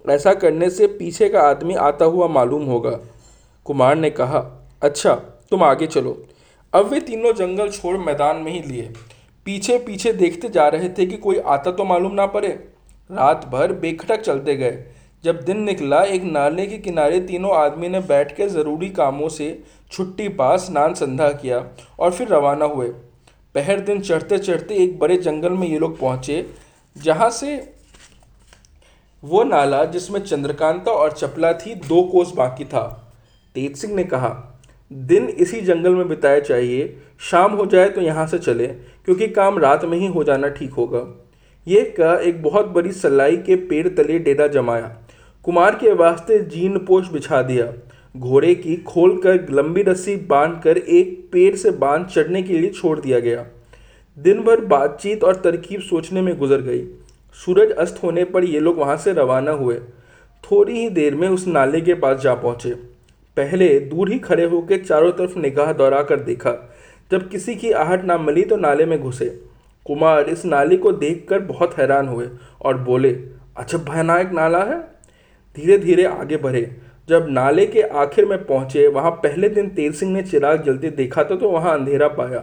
ऐसा 0.06 0.34
करने 0.34 0.70
से 0.70 0.88
पीछे 0.88 1.30
का 1.30 1.42
आदमी 1.42 1.74
आता 1.74 2.06
हुआ 2.06 2.28
मालूम 2.28 2.64
होगा। 2.64 3.00
कुमार 3.66 3.96
ने 3.96 4.10
कहा 4.10 4.40
अच्छा 4.82 5.14
तुम 5.52 5.64
आगे 5.64 5.88
चलो। 5.88 6.18
अब 6.74 6.86
वे 6.86 7.00
तीनों 7.00 7.34
जंगल 7.34 7.70
छोड़ 7.70 7.98
मैदान 7.98 8.38
में 8.38 8.52
ही 8.52 8.62
लिए। 8.62 8.92
पीछे 9.46 9.78
पीछे 9.78 10.14
देखते 10.14 10.50
जा 10.50 10.68
रहे 10.68 10.90
थे 10.90 11.06
कि 11.06 11.18
कोई 11.18 11.38
आता 11.38 11.72
तो 11.72 11.84
मालूम 11.84 12.14
ना 12.14 12.26
पड़े। 12.26 12.50
रात 13.10 13.46
भर 13.48 13.74
बेखटक 13.74 14.22
चलते 14.22 14.56
गए। 14.56 14.84
जब 15.24 15.42
दिन 15.42 15.62
निकला, 15.62 16.02
एक 16.04 16.24
नाले 16.24 16.66
के 16.68 16.78
किनारे 16.78 17.20
तीनों 17.20 17.56
आदमी 17.56 17.90
ने 17.90 18.00
बैठ 18.02 18.36
के 18.36 18.48
ज़रूरी 18.48 18.90
कामों 18.90 19.30
से 19.30 19.48
छुट्टी 19.92 20.28
पा 20.30 20.56
स्नान 20.58 20.94
संध्या 20.94 21.30
किया 21.34 21.64
और 22.00 22.12
फिर 22.12 22.28
रवाना 22.28 22.66
हुए। 22.66 22.88
पहर 23.56 23.80
दिन 23.80 24.02
चढ़ते 24.02 24.38
चढ़ते 24.38 24.76
एक 24.76 24.98
बड़े 25.00 25.18
जंगल 25.18 25.52
में 25.52 25.68
ये 25.68 25.80
लोग 25.80 26.00
पहुँचे, 26.00 26.46
जहाँ 26.96 27.30
से 27.30 27.56
वो 29.24 29.44
नाला, 29.44 29.84
जिसमें 29.86 30.20
चंद्रकांता 30.22 30.92
और 30.92 31.12
चपला 31.12 31.52
थी, 31.54 31.76
दो 31.76 32.02
कोस 32.04 32.34
बाकी 32.36 32.66
था। 32.66 32.84
तेज 33.56 33.76
सिंह 33.78 33.94
ने 33.96 34.04
कहा, 34.04 34.30
दिन 34.92 35.28
इसी 35.30 35.62
जंगल 35.62 35.96
में 35.96 36.08
बिताया 36.08 36.40
चाहिए, 36.40 36.98
शाम 37.22 37.54
हो 37.54 37.66
जाए 37.66 37.90
तो 37.90 38.02
यहाँ 38.02 38.28
से 38.28 38.40
चले, 38.40 38.68
क्योंकि 38.68 39.28
काम 39.28 39.60
रात 39.60 39.86
में 39.86 39.98
ही 39.98 40.08
हो 40.08 40.24
जाना 40.24 40.50
ठीक 40.50 40.74
होगा। 40.74 41.00
ये 41.68 41.96
कह 42.00 42.22
एक 42.24 42.42
बहुत 42.44 42.66
बड़ी 42.66 42.92
सलाई 42.92 43.38
के 43.38 43.56
पेड़ 43.56 43.88
तले 43.88 44.20
डेरा 44.20 44.48
जमाया। 44.48 44.98
कुमार 45.44 45.76
के 45.76 45.94
वास्ते 45.94 46.40
जीन 46.40 46.78
पोष 46.78 47.08
बिछा 47.08 47.42
दिया। 47.42 47.74
घोड़े 48.18 48.56
की 48.56 48.76
खोल 48.78 49.18
कर 49.18 49.50
लंबी 49.50 49.82
रस्सी 49.82 50.16
बाँध 50.16 50.62
कर 50.64 50.78
एक 50.78 51.30
पेड़ 51.32 51.56
से 51.56 51.72
बाँध 51.72 52.06
चढ़ने 52.06 52.44
के 52.44 52.58
लिए 52.58 52.70
छोड़ 52.70 53.00
दिया 53.00 53.20
गया। 53.20 53.46
दिन 54.18 54.42
भर 54.42 54.62
बातचीत 54.66 55.24
और 55.24 55.36
तरकीब 55.36 55.82
सोचने 55.82 56.22
में 56.22 56.38
गुजर 56.38 56.62
गई। 56.62 56.86
सूरज 57.46 57.72
अस्त 57.72 58.04
होने 58.04 58.24
पर 58.24 58.44
ये 58.44 58.60
लोग 58.60 58.78
वहाँ 58.78 58.98
से 58.98 59.14
रवाना 59.14 59.52
हुए। 59.52 59.76
थोड़ी 60.44 60.80
ही 60.80 60.90
देर 60.90 61.16
में 61.16 61.28
उस 61.30 61.48
नाले 61.48 61.82
के 61.82 61.94
पास 61.94 62.22
जा 62.22 62.34
पहुँचे। 62.36 62.74
पहले 63.38 63.80
दूर 63.80 64.12
ही 64.12 64.20
खड़े 64.20 64.46
होकर 64.46 64.78
चारों 64.78 65.12
तरफ़ 65.12 65.40
निगाह 65.40 65.74
दौड़ा 65.74 66.04
कर 66.04 66.20
देखा। 66.20 66.78
जब 67.12 67.30
किसी 67.30 67.56
की 67.56 67.72
आहट 67.72 68.06
ना 68.06 68.18
मिली 68.18 68.42
तो 68.42 68.56
नाले 68.56 68.86
में 68.86 69.00
घुसे। 69.02 69.55
कुमार 69.86 70.30
इस 70.30 70.46
नाले 70.46 70.78
को 70.78 70.92
देखकर 70.92 71.40
बहुत 71.40 71.78
हैरान 71.78 72.08
हुए 72.08 72.28
और 72.62 72.78
बोले 72.78 73.10
अच्छा 73.58 73.78
भयानक 73.78 74.32
नाला 74.34 74.64
है। 74.64 74.80
धीरे 75.56 75.78
धीरे 75.78 76.06
आगे 76.06 76.38
बढ़े। 76.38 76.62
जब 77.10 77.28
नाले 77.30 77.66
के 77.66 77.82
आखिर 77.82 78.26
में 78.26 78.46
पहुँचे, 78.46 78.88
वहाँ 78.88 79.12
पहले 79.14 79.50
दिन 79.50 79.70
तेज 79.70 79.96
सिंह 79.96 80.12
ने 80.14 80.22
चिराग 80.24 80.64
जलते 80.64 80.90
देखा 80.92 81.24
था 81.24 81.36
तो 81.36 81.50
वहाँ 81.50 81.74
अंधेरा 81.74 82.08
पाया। 82.08 82.40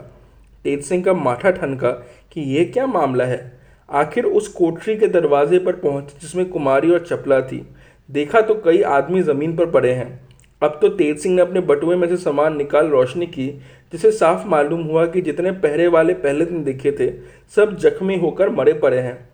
तेज 0.64 0.84
सिंह 0.84 1.02
का 1.04 1.12
माथा 1.12 1.50
ठनका 1.50 1.90
कि 2.32 2.40
ये 2.56 2.64
क्या 2.64 2.86
मामला 2.86 3.24
है? 3.24 3.60
आखिर 3.88 4.24
उस 4.24 4.48
कोठरी 4.48 4.96
के 4.96 5.06
दरवाजे 5.08 5.58
पर 5.58 5.76
पहुँचे 5.76 6.18
जिसमें 6.20 6.48
कुमारी 6.48 6.90
और 6.90 7.06
चपला 7.06 7.40
थी। 7.40 7.66
देखा 8.08 8.40
तो 8.40 8.54
कई 8.54 8.82
आदमी 8.82 9.22
ज़मीन 9.22 9.56
पर 9.56 9.70
पड़े 9.70 9.92
हैं। 9.92 10.31
अब 10.62 10.78
तो 10.82 10.88
तेज 10.88 11.18
सिंह 11.18 11.34
ने 11.34 11.42
अपने 11.42 11.60
बटुए 11.60 11.96
में 11.96 12.08
से 12.08 12.16
सामान 12.16 12.56
निकाल 12.56 12.86
रोशनी 12.86 13.26
की, 13.26 13.48
जिसे 13.92 14.10
साफ़ 14.10 14.46
मालूम 14.46 14.82
हुआ 14.82 15.06
कि 15.06 15.20
जितने 15.20 15.50
पहरे 15.50 15.88
वाले 15.88 16.14
पहले 16.14 16.44
दिन 16.44 16.64
दिखे 16.64 16.92
थे, 16.92 17.12
सब 17.56 17.76
जख्मी 17.76 18.18
होकर 18.18 18.50
मरे 18.50 18.72
पड़े 18.72 18.98
हैं। 18.98 19.28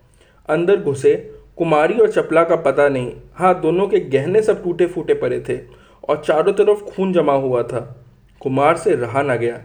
अंदर 0.49 0.77
घुसे, 0.77 1.31
कुमारी 1.57 1.93
और 1.93 2.11
चपला 2.11 2.43
का 2.43 2.55
पता 2.55 2.89
नहीं। 2.89 3.11
हाँ 3.33 3.61
दोनों 3.61 3.87
के 3.87 3.99
गहने 3.99 4.41
सब 4.41 4.63
टूटे 4.63 4.85
फूटे 4.85 5.13
पड़े 5.13 5.43
थे 5.49 5.59
और 6.09 6.23
चारों 6.25 6.53
तरफ़ 6.53 6.81
खून 6.81 7.13
जमा 7.13 7.33
हुआ 7.33 7.63
था। 7.63 8.05
कुमार 8.41 8.77
से 8.77 8.95
रहा 8.95 9.21
ना 9.21 9.35
गया। 9.35 9.61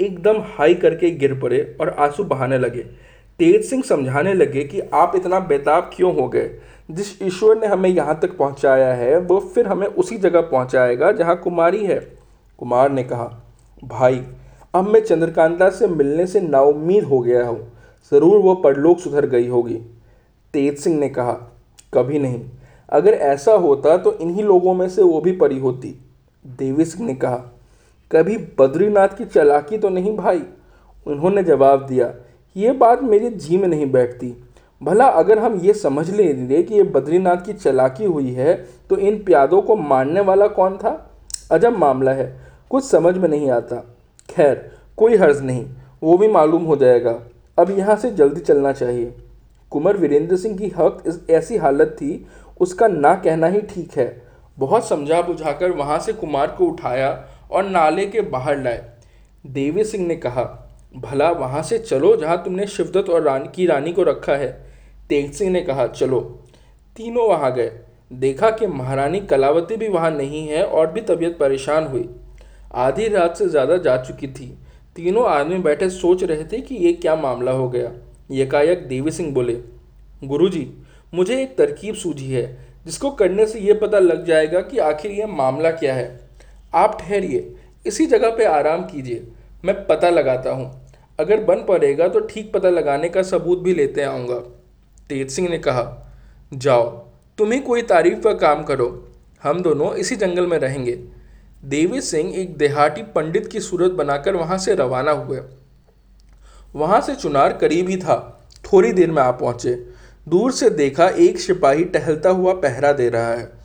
एकदम 0.00 0.36
हाई 0.38 0.74
करके 0.74 1.10
गिर 1.10 1.34
पड़े 1.34 1.76
और 1.80 1.88
आँसू 1.88 2.24
बहाने 2.24 2.58
लगे। 2.58 3.07
तेज 3.38 3.64
सिंह 3.64 3.82
समझाने 3.82 4.34
लगे 4.34 4.64
कि 4.64 4.80
आप 4.80 5.12
इतना 5.16 5.40
बेताब 5.40 5.90
क्यों 5.94 6.14
हो 6.14 6.28
गए? 6.28 6.50
जिस 6.90 7.22
ईश्वर 7.22 7.58
ने 7.58 7.66
हमें 7.66 7.88
यहाँ 7.90 8.18
तक 8.22 8.36
पहुँचाया 8.36 8.92
है, 8.94 9.18
वो 9.18 9.38
फिर 9.40 9.66
हमें 9.66 9.86
उसी 9.86 10.16
जगह 10.18 10.40
पहुँचाएगा 10.40 11.12
जहाँ 11.12 11.36
कुमारी 11.36 11.84
है। 11.84 11.98
कुमार 12.58 12.90
ने 12.90 13.02
कहा, 13.04 13.24
भाई, 13.84 14.22
अब 14.74 14.88
मैं 14.88 15.00
चंद्रकांता 15.00 15.70
से 15.70 15.86
मिलने 15.86 16.26
से 16.26 16.40
नाउम्मीद 16.40 17.04
हो 17.04 17.20
गया 17.20 17.46
हूँ। 17.46 17.72
ज़रूर 18.12 18.40
वो 18.40 18.54
परलोक 18.54 18.98
सुधर 18.98 19.26
गई 19.26 19.48
होगी। 19.48 19.74
तेज 20.54 20.78
सिंह 20.78 20.98
ने 20.98 21.08
कहा, 21.08 21.32
कभी 21.94 22.18
नहीं। 22.18 22.40
अगर 22.88 23.12
ऐसा 23.12 23.52
होता 23.52 23.96
तो 23.96 24.12
इन्हीं 24.12 24.44
लोगों 24.44 24.74
में 24.74 24.88
से 24.88 25.02
वो 25.02 25.20
भी 25.20 25.32
परी 25.32 25.58
होती। 25.58 25.94
देवी 26.44 26.84
सिंह 26.84 27.06
ने 27.06 27.14
कहा, 27.14 27.36
कभी 28.10 28.36
बद्रीनाथ 28.58 29.08
की 29.08 29.24
चलाकी 29.24 29.78
तो 29.78 29.88
नहीं 29.88 30.16
भाई? 30.16 30.42
उन्होंने 31.06 31.42
जवाब 31.42 31.86
दिया 31.86 32.12
ये 32.58 32.72
बात 32.72 33.02
मेरे 33.02 33.30
जी 33.30 33.56
में 33.56 33.66
नहीं 33.68 33.90
बैठती। 33.92 34.34
भला 34.80 35.06
अगर 35.06 35.38
हम 35.38 35.58
ये 35.60 35.72
समझ 35.74 36.08
लेंगे 36.10 36.62
कि 36.62 36.74
ये 36.74 36.82
बद्रीनाथ 36.84 37.44
की 37.46 37.52
चलाकी 37.52 38.04
हुई 38.04 38.32
है 38.32 38.54
तो 38.90 38.96
इन 38.98 39.22
प्यादों 39.24 39.60
को 39.62 39.76
मारने 39.76 40.20
वाला 40.20 40.46
कौन 40.48 40.76
था? 40.76 41.10
अजब 41.52 41.78
मामला 41.78 42.12
है, 42.12 42.40
कुछ 42.70 42.84
समझ 42.84 43.16
में 43.16 43.28
नहीं 43.28 43.50
आता। 43.50 43.76
खैर, 44.28 44.70
कोई 44.98 45.16
हर्ज 45.16 45.42
नहीं, 45.42 45.64
वो 46.02 46.16
भी 46.18 46.28
मालूम 46.28 46.64
हो 46.64 46.76
जाएगा। 46.76 47.18
अब 47.58 47.70
यहाँ 47.70 47.96
से 47.96 48.10
जल्दी 48.10 48.40
चलना 48.40 48.72
चाहिए। 48.72 49.14
कुंवर 49.72 49.96
वीरेंद्र 49.96 50.36
सिंह 50.36 50.56
की 50.58 50.68
हक 50.68 51.02
इस, 51.06 51.20
ऐसी 51.30 51.56
हालत 51.56 51.96
थी, 52.00 52.26
उसका 52.60 52.88
ना 52.88 53.14
कहना 53.14 53.46
ही 53.46 53.60
ठीक 53.64 53.98
है। 53.98 54.22
बहुत 54.58 54.88
समझा 54.88 55.20
बुझाकर 55.22 55.70
वहाँ 55.70 55.98
से 55.98 56.12
कुमार 56.12 56.54
को 56.58 56.66
उठाया 56.66 57.10
और 57.50 57.64
नाले 57.64 58.06
के 58.06 58.20
बाहर 58.20 58.58
लाए। 58.58 58.84
देवी 59.46 59.84
सिंह 59.84 60.06
ने 60.06 60.16
कहा 60.16 60.42
भला 60.94 61.30
वहाँ 61.30 61.62
से 61.62 61.78
चलो 61.78 62.14
जहाँ 62.16 62.42
तुमने 62.44 62.66
शिवदत्त 62.66 63.08
और 63.10 63.22
रानी 63.22 63.48
की 63.48 63.66
रानी 63.66 63.92
को 63.92 64.02
रखा 64.02 64.32
है। 64.32 64.50
तेज 65.08 65.32
सिंह 65.34 65.50
ने 65.50 65.60
कहा, 65.60 65.86
चलो। 65.86 66.20
तीनों 66.96 67.28
वहाँ 67.28 67.52
गए। 67.54 67.70
देखा 68.12 68.50
कि 68.50 68.66
महारानी 68.66 69.20
कलावती 69.20 69.76
भी 69.76 69.88
वहाँ 69.88 70.10
नहीं 70.10 70.46
है 70.48 70.64
और 70.64 70.90
भी 70.92 71.00
तबीयत 71.00 71.36
परेशान 71.38 71.86
हुई। 71.86 72.08
आधी 72.76 73.08
रात 73.08 73.36
से 73.36 73.48
ज़्यादा 73.48 73.76
जा 73.76 73.96
चुकी 73.96 74.28
थी। 74.28 74.46
तीनों 74.96 75.26
आदमी 75.26 75.58
बैठे 75.58 75.88
सोच 75.90 76.22
रहे 76.24 76.44
थे 76.44 76.60
कि 76.60 76.74
ये 76.74 76.92
क्या 76.92 77.16
मामला 77.16 77.52
हो 77.52 77.68
गया। 77.68 77.92
एकाएक 78.34 78.86
देवी 78.88 79.10
सिंह 79.10 79.32
बोले, 79.34 79.54
गुरुजी, 80.24 80.66
मुझे 81.14 81.40
एक 81.42 81.56
तरकीब 81.58 81.94
सूझी 81.94 82.30
है, 82.32 82.46
जिसको 82.86 83.10
करने 83.10 83.46
से 83.46 83.60
ये 83.60 83.74
पता 83.74 83.98
लग 83.98 84.24
जाएगा 84.24 84.60
कि 84.60 84.78
आखिर 84.78 85.10
ये 85.10 85.26
मामला 85.26 85.70
क्या 85.70 85.94
है। 85.94 86.20
आप 86.74 86.98
ठहरिए, 87.00 87.54
इसी 87.86 88.06
जगह 88.06 88.30
पे 88.30 88.44
आराम 88.44 88.82
कीजिए। 88.82 89.26
मैं 89.64 89.74
पता 89.86 90.10
लगाता 90.10 90.50
हूँ। 90.50 90.70
अगर 91.18 91.44
बन 91.44 91.64
पड़ेगा 91.64 92.08
तो 92.08 92.20
ठीक 92.20 92.52
पता 92.52 92.70
लगाने 92.70 93.08
का 93.08 93.22
सबूत 93.22 93.58
भी 93.58 93.74
लेते 93.74 94.02
आऊँगा। 94.02 94.38
तेज 95.08 95.30
सिंह 95.30 95.48
ने 95.48 95.58
कहा, 95.58 96.12
जाओ 96.54 96.88
तुम 97.38 97.52
ही 97.52 97.58
कोई 97.60 97.82
तारीफ़ 97.82 98.20
का 98.20 98.32
काम 98.32 98.62
करो। 98.62 98.88
हम 99.42 99.62
दोनों 99.62 99.94
इसी 99.94 100.16
जंगल 100.16 100.46
में 100.46 100.58
रहेंगे। 100.58 100.92
देवी 101.64 102.00
सिंह 102.00 102.34
एक 102.34 102.56
देहाती 102.56 103.02
पंडित 103.14 103.46
की 103.46 103.60
सूरत 103.60 103.92
बनाकर 103.92 104.36
वहाँ 104.36 104.58
से 104.58 104.74
रवाना 104.74 105.10
हुए। 105.10 105.40
वहाँ 106.74 107.00
से 107.00 107.14
चुनार 107.14 107.52
करीब 107.52 107.88
ही 107.88 107.96
था। 107.96 108.16
थोड़ी 108.64 108.92
देर 108.92 109.10
में 109.10 109.22
आ 109.22 109.30
पहुँचे। 109.30 109.74
दूर 110.26 110.52
से 110.52 110.70
देखा 110.70 111.08
एक 111.08 111.38
सिपाही 111.40 111.84
टहलता 111.84 112.30
हुआ 112.30 112.52
पहरा 112.52 112.92
दे 112.92 113.08
रहा 113.08 113.32
है। 113.34 113.57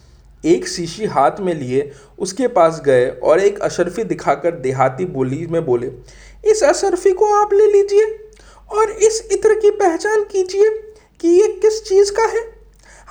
एक 0.46 0.68
शीशी 0.68 1.06
हाथ 1.06 1.40
में 1.40 1.54
लिए, 1.54 1.92
उसके 2.20 2.48
पास 2.48 2.82
गए 2.86 3.10
और 3.24 3.40
एक 3.40 3.60
अशरफी 3.60 4.04
दिखाकर 4.04 4.52
देहाती 4.52 5.06
बोली 5.06 5.46
में 5.48 5.66
बोले, 5.66 5.92
इस 6.46 6.64
अशरफी 6.64 7.12
को 7.12 7.34
आप 7.34 7.54
ले 7.54 7.66
लीजिए 7.66 8.06
और 8.72 8.92
इस 8.92 9.28
इत्र 9.32 9.54
की 9.54 9.70
पहचान 9.72 10.24
कीजिए 10.24 10.70
कि 11.20 11.28
ये 11.30 11.48
किस 11.62 11.84
चीज़ 11.84 12.12
का 12.12 12.24
है। 12.24 12.42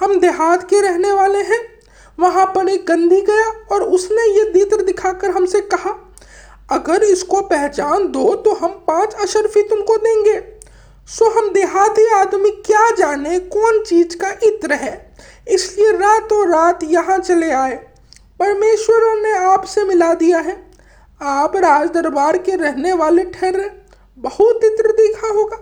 हम 0.01 0.19
देहात 0.21 0.69
के 0.71 0.81
रहने 0.81 1.12
वाले 1.12 1.39
हैं। 1.39 1.61
वहाँ 2.19 2.47
पर 2.47 2.69
एक 2.69 2.87
गंदी 2.87 3.21
गया 3.21 3.47
और 3.73 3.83
उसने 3.83 4.23
ये 4.29 4.45
दीत्र 4.51 4.83
दिखाकर 4.83 5.31
हमसे 5.31 5.61
कहा, 5.61 5.91
अगर 6.73 7.03
इसको 7.03 7.41
पहचान 7.41 8.07
दो 8.09 8.35
तो 8.35 8.55
हम 8.55 8.73
पाँच 8.89 9.15
अशरफी 9.15 9.62
तुमको 9.62 9.97
देंगे। 9.97 10.41
सो 11.09 11.31
हम 11.31 11.53
देहाती 11.53 12.07
आदमी 12.15 12.51
क्या 12.67 12.91
जाने 12.91 13.39
कौन 13.39 13.83
चीज़ 13.85 14.17
का 14.17 14.31
इत्र 14.43 14.73
है? 14.75 15.12
इसलिए 15.46 15.92
रातों 15.92 16.46
रात 16.49 16.84
यहाँ 16.84 17.18
चले 17.18 17.50
आए। 17.50 17.75
परमेश्वर 18.40 19.20
ने 19.20 19.32
आपसे 19.46 19.84
मिला 19.84 20.12
दिया 20.14 20.38
है। 20.38 20.56
आप 21.20 21.56
राज 21.56 21.88
दरबार 21.90 22.38
के 22.38 22.56
रहने 22.56 22.92
वाले 22.92 23.25
ठहरे 23.25 23.70
बहुत 24.18 24.64
इत्र 24.64 24.92
दिखा 24.92 25.28
होगा। 25.28 25.58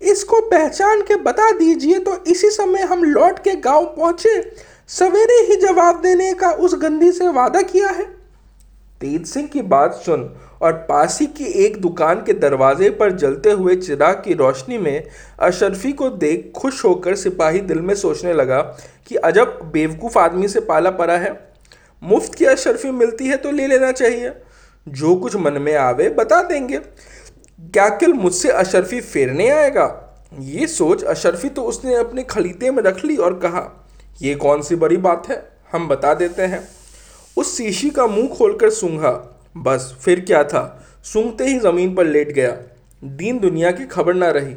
इसको 0.00 0.40
पहचान 0.40 1.02
के 1.02 1.16
बता 1.16 1.50
दीजिए 1.50 1.98
तो 1.98 2.16
इसी 2.26 2.50
समय 2.50 2.82
हम 2.82 3.04
लौट 3.04 3.38
के 3.38 3.54
गाँव 3.58 3.84
पहुँचे। 3.96 4.40
सवेरे 4.88 5.34
ही 5.46 5.56
जवाब 5.56 6.00
देने 6.02 6.32
का 6.34 6.50
उस 6.50 6.74
गंदी 6.74 7.10
से 7.12 7.28
वादा 7.28 7.62
किया 7.62 7.88
है। 7.88 8.04
तेज 9.00 9.26
सिंह 9.26 9.46
की 9.46 9.62
बात 9.64 9.94
सुन 9.96 10.22
और 10.60 10.72
पासी 10.88 11.26
की 11.26 11.44
एक 11.64 11.76
दुकान 11.76 12.22
के 12.24 12.32
दरवाजे 12.32 12.90
पर 12.90 13.10
जलते 13.10 13.50
हुए 13.50 13.76
चिराग 13.76 14.22
की 14.24 14.34
रोशनी 14.34 14.78
में 14.78 15.06
अशरफी 15.40 15.92
को 15.92 16.08
देख 16.08 16.52
खुश 16.56 16.84
होकर 16.84 17.14
सिपाही 17.16 17.58
दिल 17.58 17.80
में 17.80 17.94
सोचने 17.94 18.32
लगा 18.32 18.60
कि 19.06 19.16
अजब 19.16 19.58
बेवकूफ़ 19.72 20.18
आदमी 20.18 20.48
से 20.48 20.60
पाला 20.60 20.90
पड़ा 20.90 21.16
है। 21.16 21.32
मुफ़्त 22.02 22.34
की 22.34 22.44
अशरफी 22.44 22.90
मिलती 22.90 23.26
है 23.26 23.36
तो 23.36 23.50
ले 23.50 23.66
लेना 23.66 23.92
चाहिए। 23.92 24.32
जो 24.88 25.14
कुछ 25.14 25.36
मन 25.36 25.52
में 25.52 25.74
आवे 25.76 26.08
बता 26.08 26.42
देंगे। 26.42 26.76
क्या 26.76 27.88
कल 27.88 28.12
मुझसे 28.12 28.50
अशरफी 28.50 29.00
फेरने 29.00 29.48
आएगा? 29.48 30.06
ये 30.40 30.66
सोच 30.66 31.04
अशरफी 31.04 31.48
तो 31.48 31.62
उसने 31.62 31.94
अपने 31.94 32.22
खलीते 32.22 32.70
में 32.70 32.82
रख 32.82 33.04
ली 33.04 33.16
और 33.16 33.34
कहा, 33.34 33.86
ये 34.22 34.34
कौन 34.34 34.62
सी 34.62 34.76
बड़ी 34.76 34.96
बात 34.96 35.28
है? 35.30 35.42
हम 35.72 35.88
बता 35.88 36.14
देते 36.14 36.42
हैं। 36.42 36.68
उस 37.36 37.56
शीशी 37.56 37.90
का 37.90 38.06
मुँह 38.06 38.28
खोलकर 38.28 38.70
सूंघा। 38.70 39.36
बस, 39.56 39.96
फिर 40.00 40.20
क्या 40.20 40.44
था? 40.44 40.86
सूंघते 41.04 41.44
ही 41.44 41.58
ज़मीन 41.58 41.94
पर 41.94 42.06
लेट 42.06 42.32
गया। 42.32 42.56
दीन 43.04 43.38
दुनिया 43.38 43.70
की 43.70 43.84
खबर 43.84 44.14
ना 44.14 44.30
रही। 44.30 44.54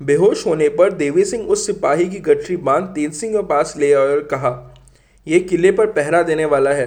बेहोश 0.00 0.46
होने 0.46 0.68
पर 0.68 0.92
देवी 0.92 1.24
सिंह 1.24 1.46
उस 1.46 1.66
सिपाही 1.66 2.06
की 2.08 2.18
गठरी 2.18 2.56
बाँध 2.56 2.84
तेज 2.84 3.12
सिंह 3.14 3.32
के 3.32 3.42
पास 3.42 3.74
ले 3.76 3.92
आए 3.92 4.08
और 4.08 4.20
कहा 4.20 4.74
यह 5.26 5.46
किले 5.50 5.72
पर 5.72 5.86
पहरा 5.86 6.22
देने 6.22 6.44
वाला 6.44 6.70
है। 6.70 6.86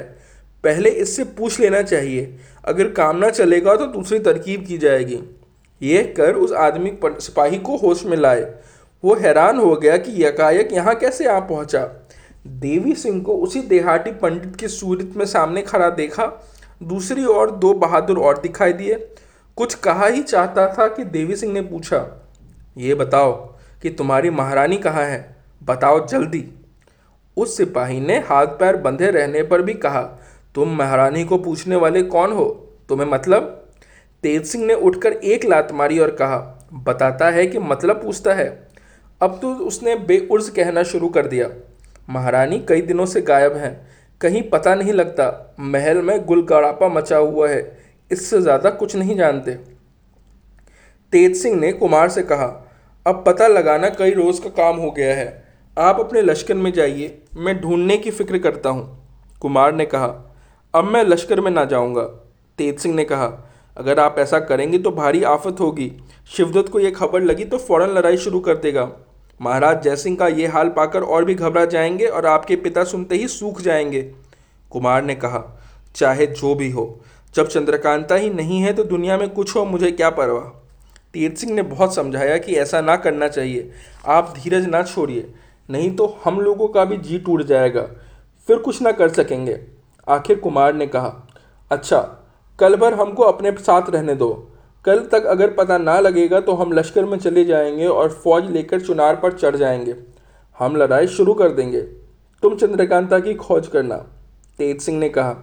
पहले 0.64 0.90
इससे 0.90 1.24
पूछ 1.24 1.60
लेना 1.60 1.82
चाहिए। 1.82 2.38
अगर 2.66 2.90
काम 2.90 3.18
ना 3.18 3.30
चलेगा 3.30 3.76
तो 3.76 3.86
दूसरी 3.86 4.20
तरकीब 4.20 4.66
की 4.66 4.78
जाएगी 4.78 5.20
यह 5.82 6.14
कर 6.18 6.34
उस 6.34 6.52
आदमी 6.54 6.94
सिपाही 7.06 7.58
को 7.58 7.78
होश 7.78 8.06
में 8.06 8.18
लाए। 8.18 8.54
वो 9.04 9.16
हैरान 9.16 9.58
हो 9.58 9.76
गया 9.76 9.98
कि 9.98 10.24
यकायक 10.24 10.70
यहाँ 10.72 10.96
कैसे 10.96 11.26
आ 11.26 11.40
पहुँचा। 11.40 11.86
देवी 12.48 12.94
सिंह 12.94 13.22
को 13.24 13.36
उसी 13.36 13.62
देहाती 13.62 14.12
पंडित 14.12 14.56
की 14.56 14.68
सूरत 14.68 15.14
में 15.18 15.26
सामने 15.26 15.62
खड़ा 15.62 15.90
देखा 15.90 16.26
दूसरी 16.84 17.26
ओर 17.26 17.52
दो 17.52 17.74
बहादुर 17.76 18.20
और 18.20 18.40
दिखाई 18.42 18.74
दिए। 18.74 18.96
कुछ 19.58 19.74
कहा 19.76 20.06
ही 20.06 20.22
चाहता 20.24 20.68
था 20.74 20.88
कि 20.88 21.04
देवी 21.06 21.36
सिंह 21.36 21.54
ने 21.54 21.62
पूछा, 21.62 22.06
ये 22.78 22.96
बताओ 22.96 23.32
कि 23.82 23.90
तुम्हारी 23.90 24.30
महारानी 24.30 24.78
कहाँ 24.78 25.04
है? 25.04 25.36
बताओ 25.62 26.06
जल्दी। 26.08 26.44
उस 27.38 27.56
सिपाही 27.58 28.00
ने 28.00 28.18
हाथ 28.22 28.48
पैर 28.60 28.78
बंधे 28.78 29.10
रहने 29.12 29.44
पर 29.44 29.62
भी 29.62 29.74
कहा, 29.76 30.02
तुम 30.56 30.76
महारानी 30.78 31.24
को 31.26 31.38
पूछने 31.38 31.76
वाले 31.76 32.02
कौन 32.04 32.32
हो? 32.32 32.46
तुम्हें 32.90 33.08
मतलब? 33.08 33.60
तेज 34.24 34.46
सिंह 34.46 34.66
ने 34.66 34.74
उठकर 34.76 35.14
एक 35.14 35.46
लात 35.46 35.72
मारी 35.72 36.00
और 36.00 36.12
कहा, 36.12 36.38
बताता 36.76 37.30
है 37.30 37.46
कि 37.48 37.60
मतलब 37.60 38.02
पूछता 38.04 38.34
है। 38.34 38.48
अब 39.22 39.38
तो 39.42 39.54
उसने 39.58 39.96
बेउर्ज 39.98 40.50
कहना 40.50 40.84
शुरू 40.84 41.10
कर 41.10 41.28
दिया, 41.28 41.50
महारानी 42.10 42.60
कई 42.60 42.82
दिनों 42.82 43.06
से 43.06 43.22
गायब 43.22 43.56
हैं। 43.58 43.76
कहीं 44.22 44.42
पता 44.50 44.74
नहीं 44.76 44.94
लगता, 44.94 45.56
महल 45.60 46.02
में 46.02 46.26
गुलगड़ापा 46.26 46.88
मचा 46.90 47.18
हुआ 47.18 47.50
है, 47.50 47.62
इससे 48.12 48.42
ज़्यादा 48.42 48.70
कुछ 48.72 48.96
नहीं 48.96 49.16
जानते। 49.18 49.54
तेज 51.14 51.36
सिंह 51.38 51.60
ने 51.60 51.72
कुमार 51.74 52.10
से 52.10 52.24
कहा, 52.24 52.46
अब 53.06 53.24
पता 53.28 53.48
लगाना 53.48 53.90
कई 53.90 54.12
रोज़ 54.14 54.42
का 54.42 54.50
काम 54.52 54.78
हो 54.78 54.92
गया 54.92 55.14
है, 55.16 55.44
आप 55.78 56.00
अपने 56.00 56.22
लश्कर 56.22 56.54
में 56.56 56.72
जाइए, 56.74 57.18
मैं 57.36 57.60
ढूँढने 57.62 57.98
की 57.98 58.12
फ़िक्र 58.12 58.38
करता 58.40 58.70
हूँ। 58.70 59.38
कुमार 59.42 59.74
ने 59.76 59.86
कहा, 59.86 60.08
अब 60.74 60.84
मैं 60.86 61.04
लश्कर 61.04 61.42
में 61.42 61.52
ना 61.52 61.66
जाऊँगा। 61.66 62.04
तेज 62.60 62.80
सिंह 62.80 62.96
ने 62.96 63.04
कहा, 63.06 63.32
अगर 63.78 64.00
आप 64.00 64.16
ऐसा 64.20 64.40
करेंगे 64.40 64.78
तो 64.78 64.92
भारी 64.92 65.24
आफत 65.26 65.60
होगी, 65.60 65.92
शिवदत्त 66.30 66.72
को 66.72 66.80
यह 66.80 66.92
खबर 66.92 67.22
लगी 67.22 67.46
तो 67.46 67.58
फ़ौरन 67.60 67.90
लड़ाई 67.90 68.18
शुरू 68.18 68.40
कर 68.40 68.58
देगा। 68.58 68.84
महाराज 69.44 69.82
जयसिंह 69.84 70.16
का 70.18 70.28
ये 70.28 70.48
हाल 70.48 70.70
पाकर 70.70 71.04
और 71.04 71.26
भी 71.26 71.34
घबरा 71.36 71.66
जाएँगे 71.66 72.06
और 72.06 72.26
आपके 72.26 72.56
पिता 72.56 72.84
सुनते 72.84 73.16
ही 73.16 73.28
सूख 73.28 73.62
जाएँगे। 73.62 74.02
कुमार 74.72 75.04
ने 75.04 75.16
कहा, 75.16 75.44
चाहे 75.96 76.26
जो 76.26 76.54
भी 76.56 76.70
हो, 76.72 77.00
जब 77.36 77.48
चंद्रकांता 77.48 78.16
ही 78.16 78.30
नहीं 78.30 78.60
है 78.62 78.74
तो 78.74 78.84
दुनिया 78.84 79.18
में 79.18 79.30
कुछ 79.30 79.56
हो, 79.56 79.66
मुझे 79.66 79.92
क्या 79.92 80.10
परवाह? 80.10 80.44
तीर्थ 81.14 81.36
सिंह 81.36 81.54
ने 81.54 81.62
बहुत 81.62 81.96
समझाया 81.96 82.38
कि 82.38 82.56
ऐसा 82.56 82.82
ना 82.82 82.96
करना 82.96 83.28
चाहिए। 83.28 83.72
आप 84.06 84.34
धीरज 84.38 84.66
ना 84.66 84.82
छोड़िए, 84.84 85.34
नहीं 85.70 85.96
तो 85.96 86.06
हम 86.26 86.40
लोगों 86.42 86.68
का 86.68 86.86
भी 86.86 86.98
जी 86.98 87.20
टूट 87.20 87.44
जाएगा। 87.44 87.88
फिर 88.48 88.58
कुछ 88.58 88.82
ना 88.82 88.92
कर 88.92 89.10
सकेंगे। 89.10 89.60
आखिर 90.08 90.40
कुमार 90.40 90.74
ने 90.74 90.88
कहा 90.88 91.28
अच्छा 91.72 92.00
कल 92.60 92.76
भर 92.76 92.94
हमको 92.94 93.24
अपने 93.24 93.52
साथ 93.52 93.90
रहने 93.90 94.16
दो। 94.16 94.50
कल 94.86 95.00
तक 95.12 95.26
अगर 95.26 95.52
पता 95.54 95.78
ना 95.78 96.00
लगेगा 96.00 96.40
तो 96.40 96.54
हम 96.54 96.72
लश्कर 96.74 97.06
में 97.06 97.18
चले 97.18 97.44
जाएँगे 97.46 97.88
और 97.88 98.10
फौज 98.14 98.50
लेकर 98.52 98.82
चुनार 98.82 99.16
पर 99.16 99.34
चढ़ 99.34 99.56
जाएँगे। 99.56 99.96
हम 100.58 100.76
लड़ाई 100.76 101.08
शुरू 101.08 101.34
कर 101.34 101.50
देंगे। 101.50 101.82
तुम 102.44 102.56
चंद्रकांता 102.56 103.20
की 103.20 103.34
खोज 103.34 103.68
करना, 103.68 103.98
तेज 104.60 104.82
सिंह 104.82 105.00
ने 105.00 105.10
कहा। 105.10 105.36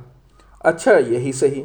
अच्छा 0.64 0.92
यही 0.92 1.32
सही। 1.32 1.64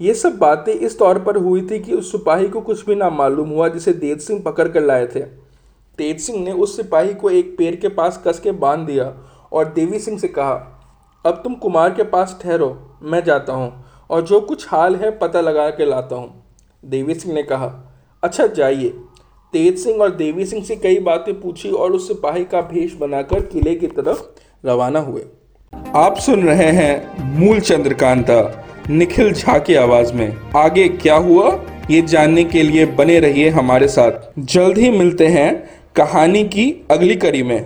ये 0.00 0.14
सब 0.14 0.38
बातें 0.38 0.72
इस 0.72 0.98
तौर 0.98 1.18
पर 1.18 1.36
हुई 1.36 1.66
थी 1.70 1.78
कि 1.78 1.92
उस 1.92 2.12
सिपाही 2.12 2.48
को 2.48 2.60
कुछ 2.60 2.84
भी 2.86 2.94
ना 2.94 3.10
मालूम 3.10 3.48
हुआ 3.48 3.68
जिसे 3.68 3.92
तेज 3.92 4.20
सिंह 4.20 4.42
पकड़ 4.42 4.68
कर 4.68 4.82
लाए 4.82 5.06
थे। 5.06 5.20
तेज 5.98 6.20
सिंह 6.20 6.44
ने 6.44 6.52
उस 6.52 6.76
सिपाही 6.76 7.14
को 7.14 7.30
एक 7.30 7.56
पेड़ 7.58 7.74
के 7.76 7.88
पास 7.88 8.22
कस 8.26 8.40
के 8.40 8.52
बाँध 8.52 8.86
दिया 8.86 9.12
और 9.52 9.72
देवी 9.72 9.98
सिंह 9.98 10.18
से 10.18 10.28
कहा, 10.28 10.54
अब 11.24 11.40
तुम 11.44 11.54
कुमार 11.54 11.90
के 11.90 12.02
पास 12.02 12.38
ठहरो, 12.42 12.98
मैं 13.02 13.24
जाता 13.24 13.52
हूँ 13.52 13.84
और 14.10 14.22
जो 14.22 14.40
कुछ 14.40 14.66
हाल 14.68 14.96
है 14.96 15.18
पता 15.18 15.40
लगा 15.40 15.70
के 15.70 15.84
लाता 15.84 16.16
हूँ। 16.16 16.43
देवी 16.84 17.14
सिंह 17.14 17.34
ने 17.34 17.42
कहा 17.42 17.68
अच्छा 18.22 18.46
जाइए। 18.46 18.88
तेज 19.52 19.78
सिंह 19.78 19.96
और 19.96 20.10
देवी 20.10 20.44
सिंह 20.44 20.64
से 20.64 20.76
कई 20.76 20.98
बातें 20.98 21.40
पूछी 21.40 21.70
और 21.70 21.92
उस 21.92 22.08
सिपाही 22.08 22.44
का 22.44 22.60
भेष 22.60 22.94
बनाकर 22.94 23.40
किले 23.42 23.74
की 23.74 23.86
तरफ़ 23.86 24.22
रवाना 24.66 24.98
हुए। 24.98 25.22
आप 25.94 26.16
सुन 26.16 26.42
रहे 26.42 26.70
हैं 26.70 27.22
मूल 27.38 27.60
चंद्रकांता, 27.60 28.66
निखिल 28.90 29.32
झा 29.32 29.58
की 29.58 29.74
आवाज़ 29.74 30.12
में। 30.12 30.36
आगे 30.56 30.88
क्या 30.88 31.16
हुआ, 31.16 31.48
ये 31.90 32.02
जानने 32.02 32.44
के 32.44 32.62
लिए 32.62 32.86
बने 32.86 33.18
रहिए 33.20 33.48
हमारे 33.48 33.88
साथ। 33.88 34.12
जल्द 34.38 34.78
ही 34.78 34.90
मिलते 34.90 35.26
हैं 35.26 35.52
कहानी 35.96 36.44
की 36.44 36.86
अगली 36.90 37.16
कड़ी 37.16 37.42
में। 37.42 37.62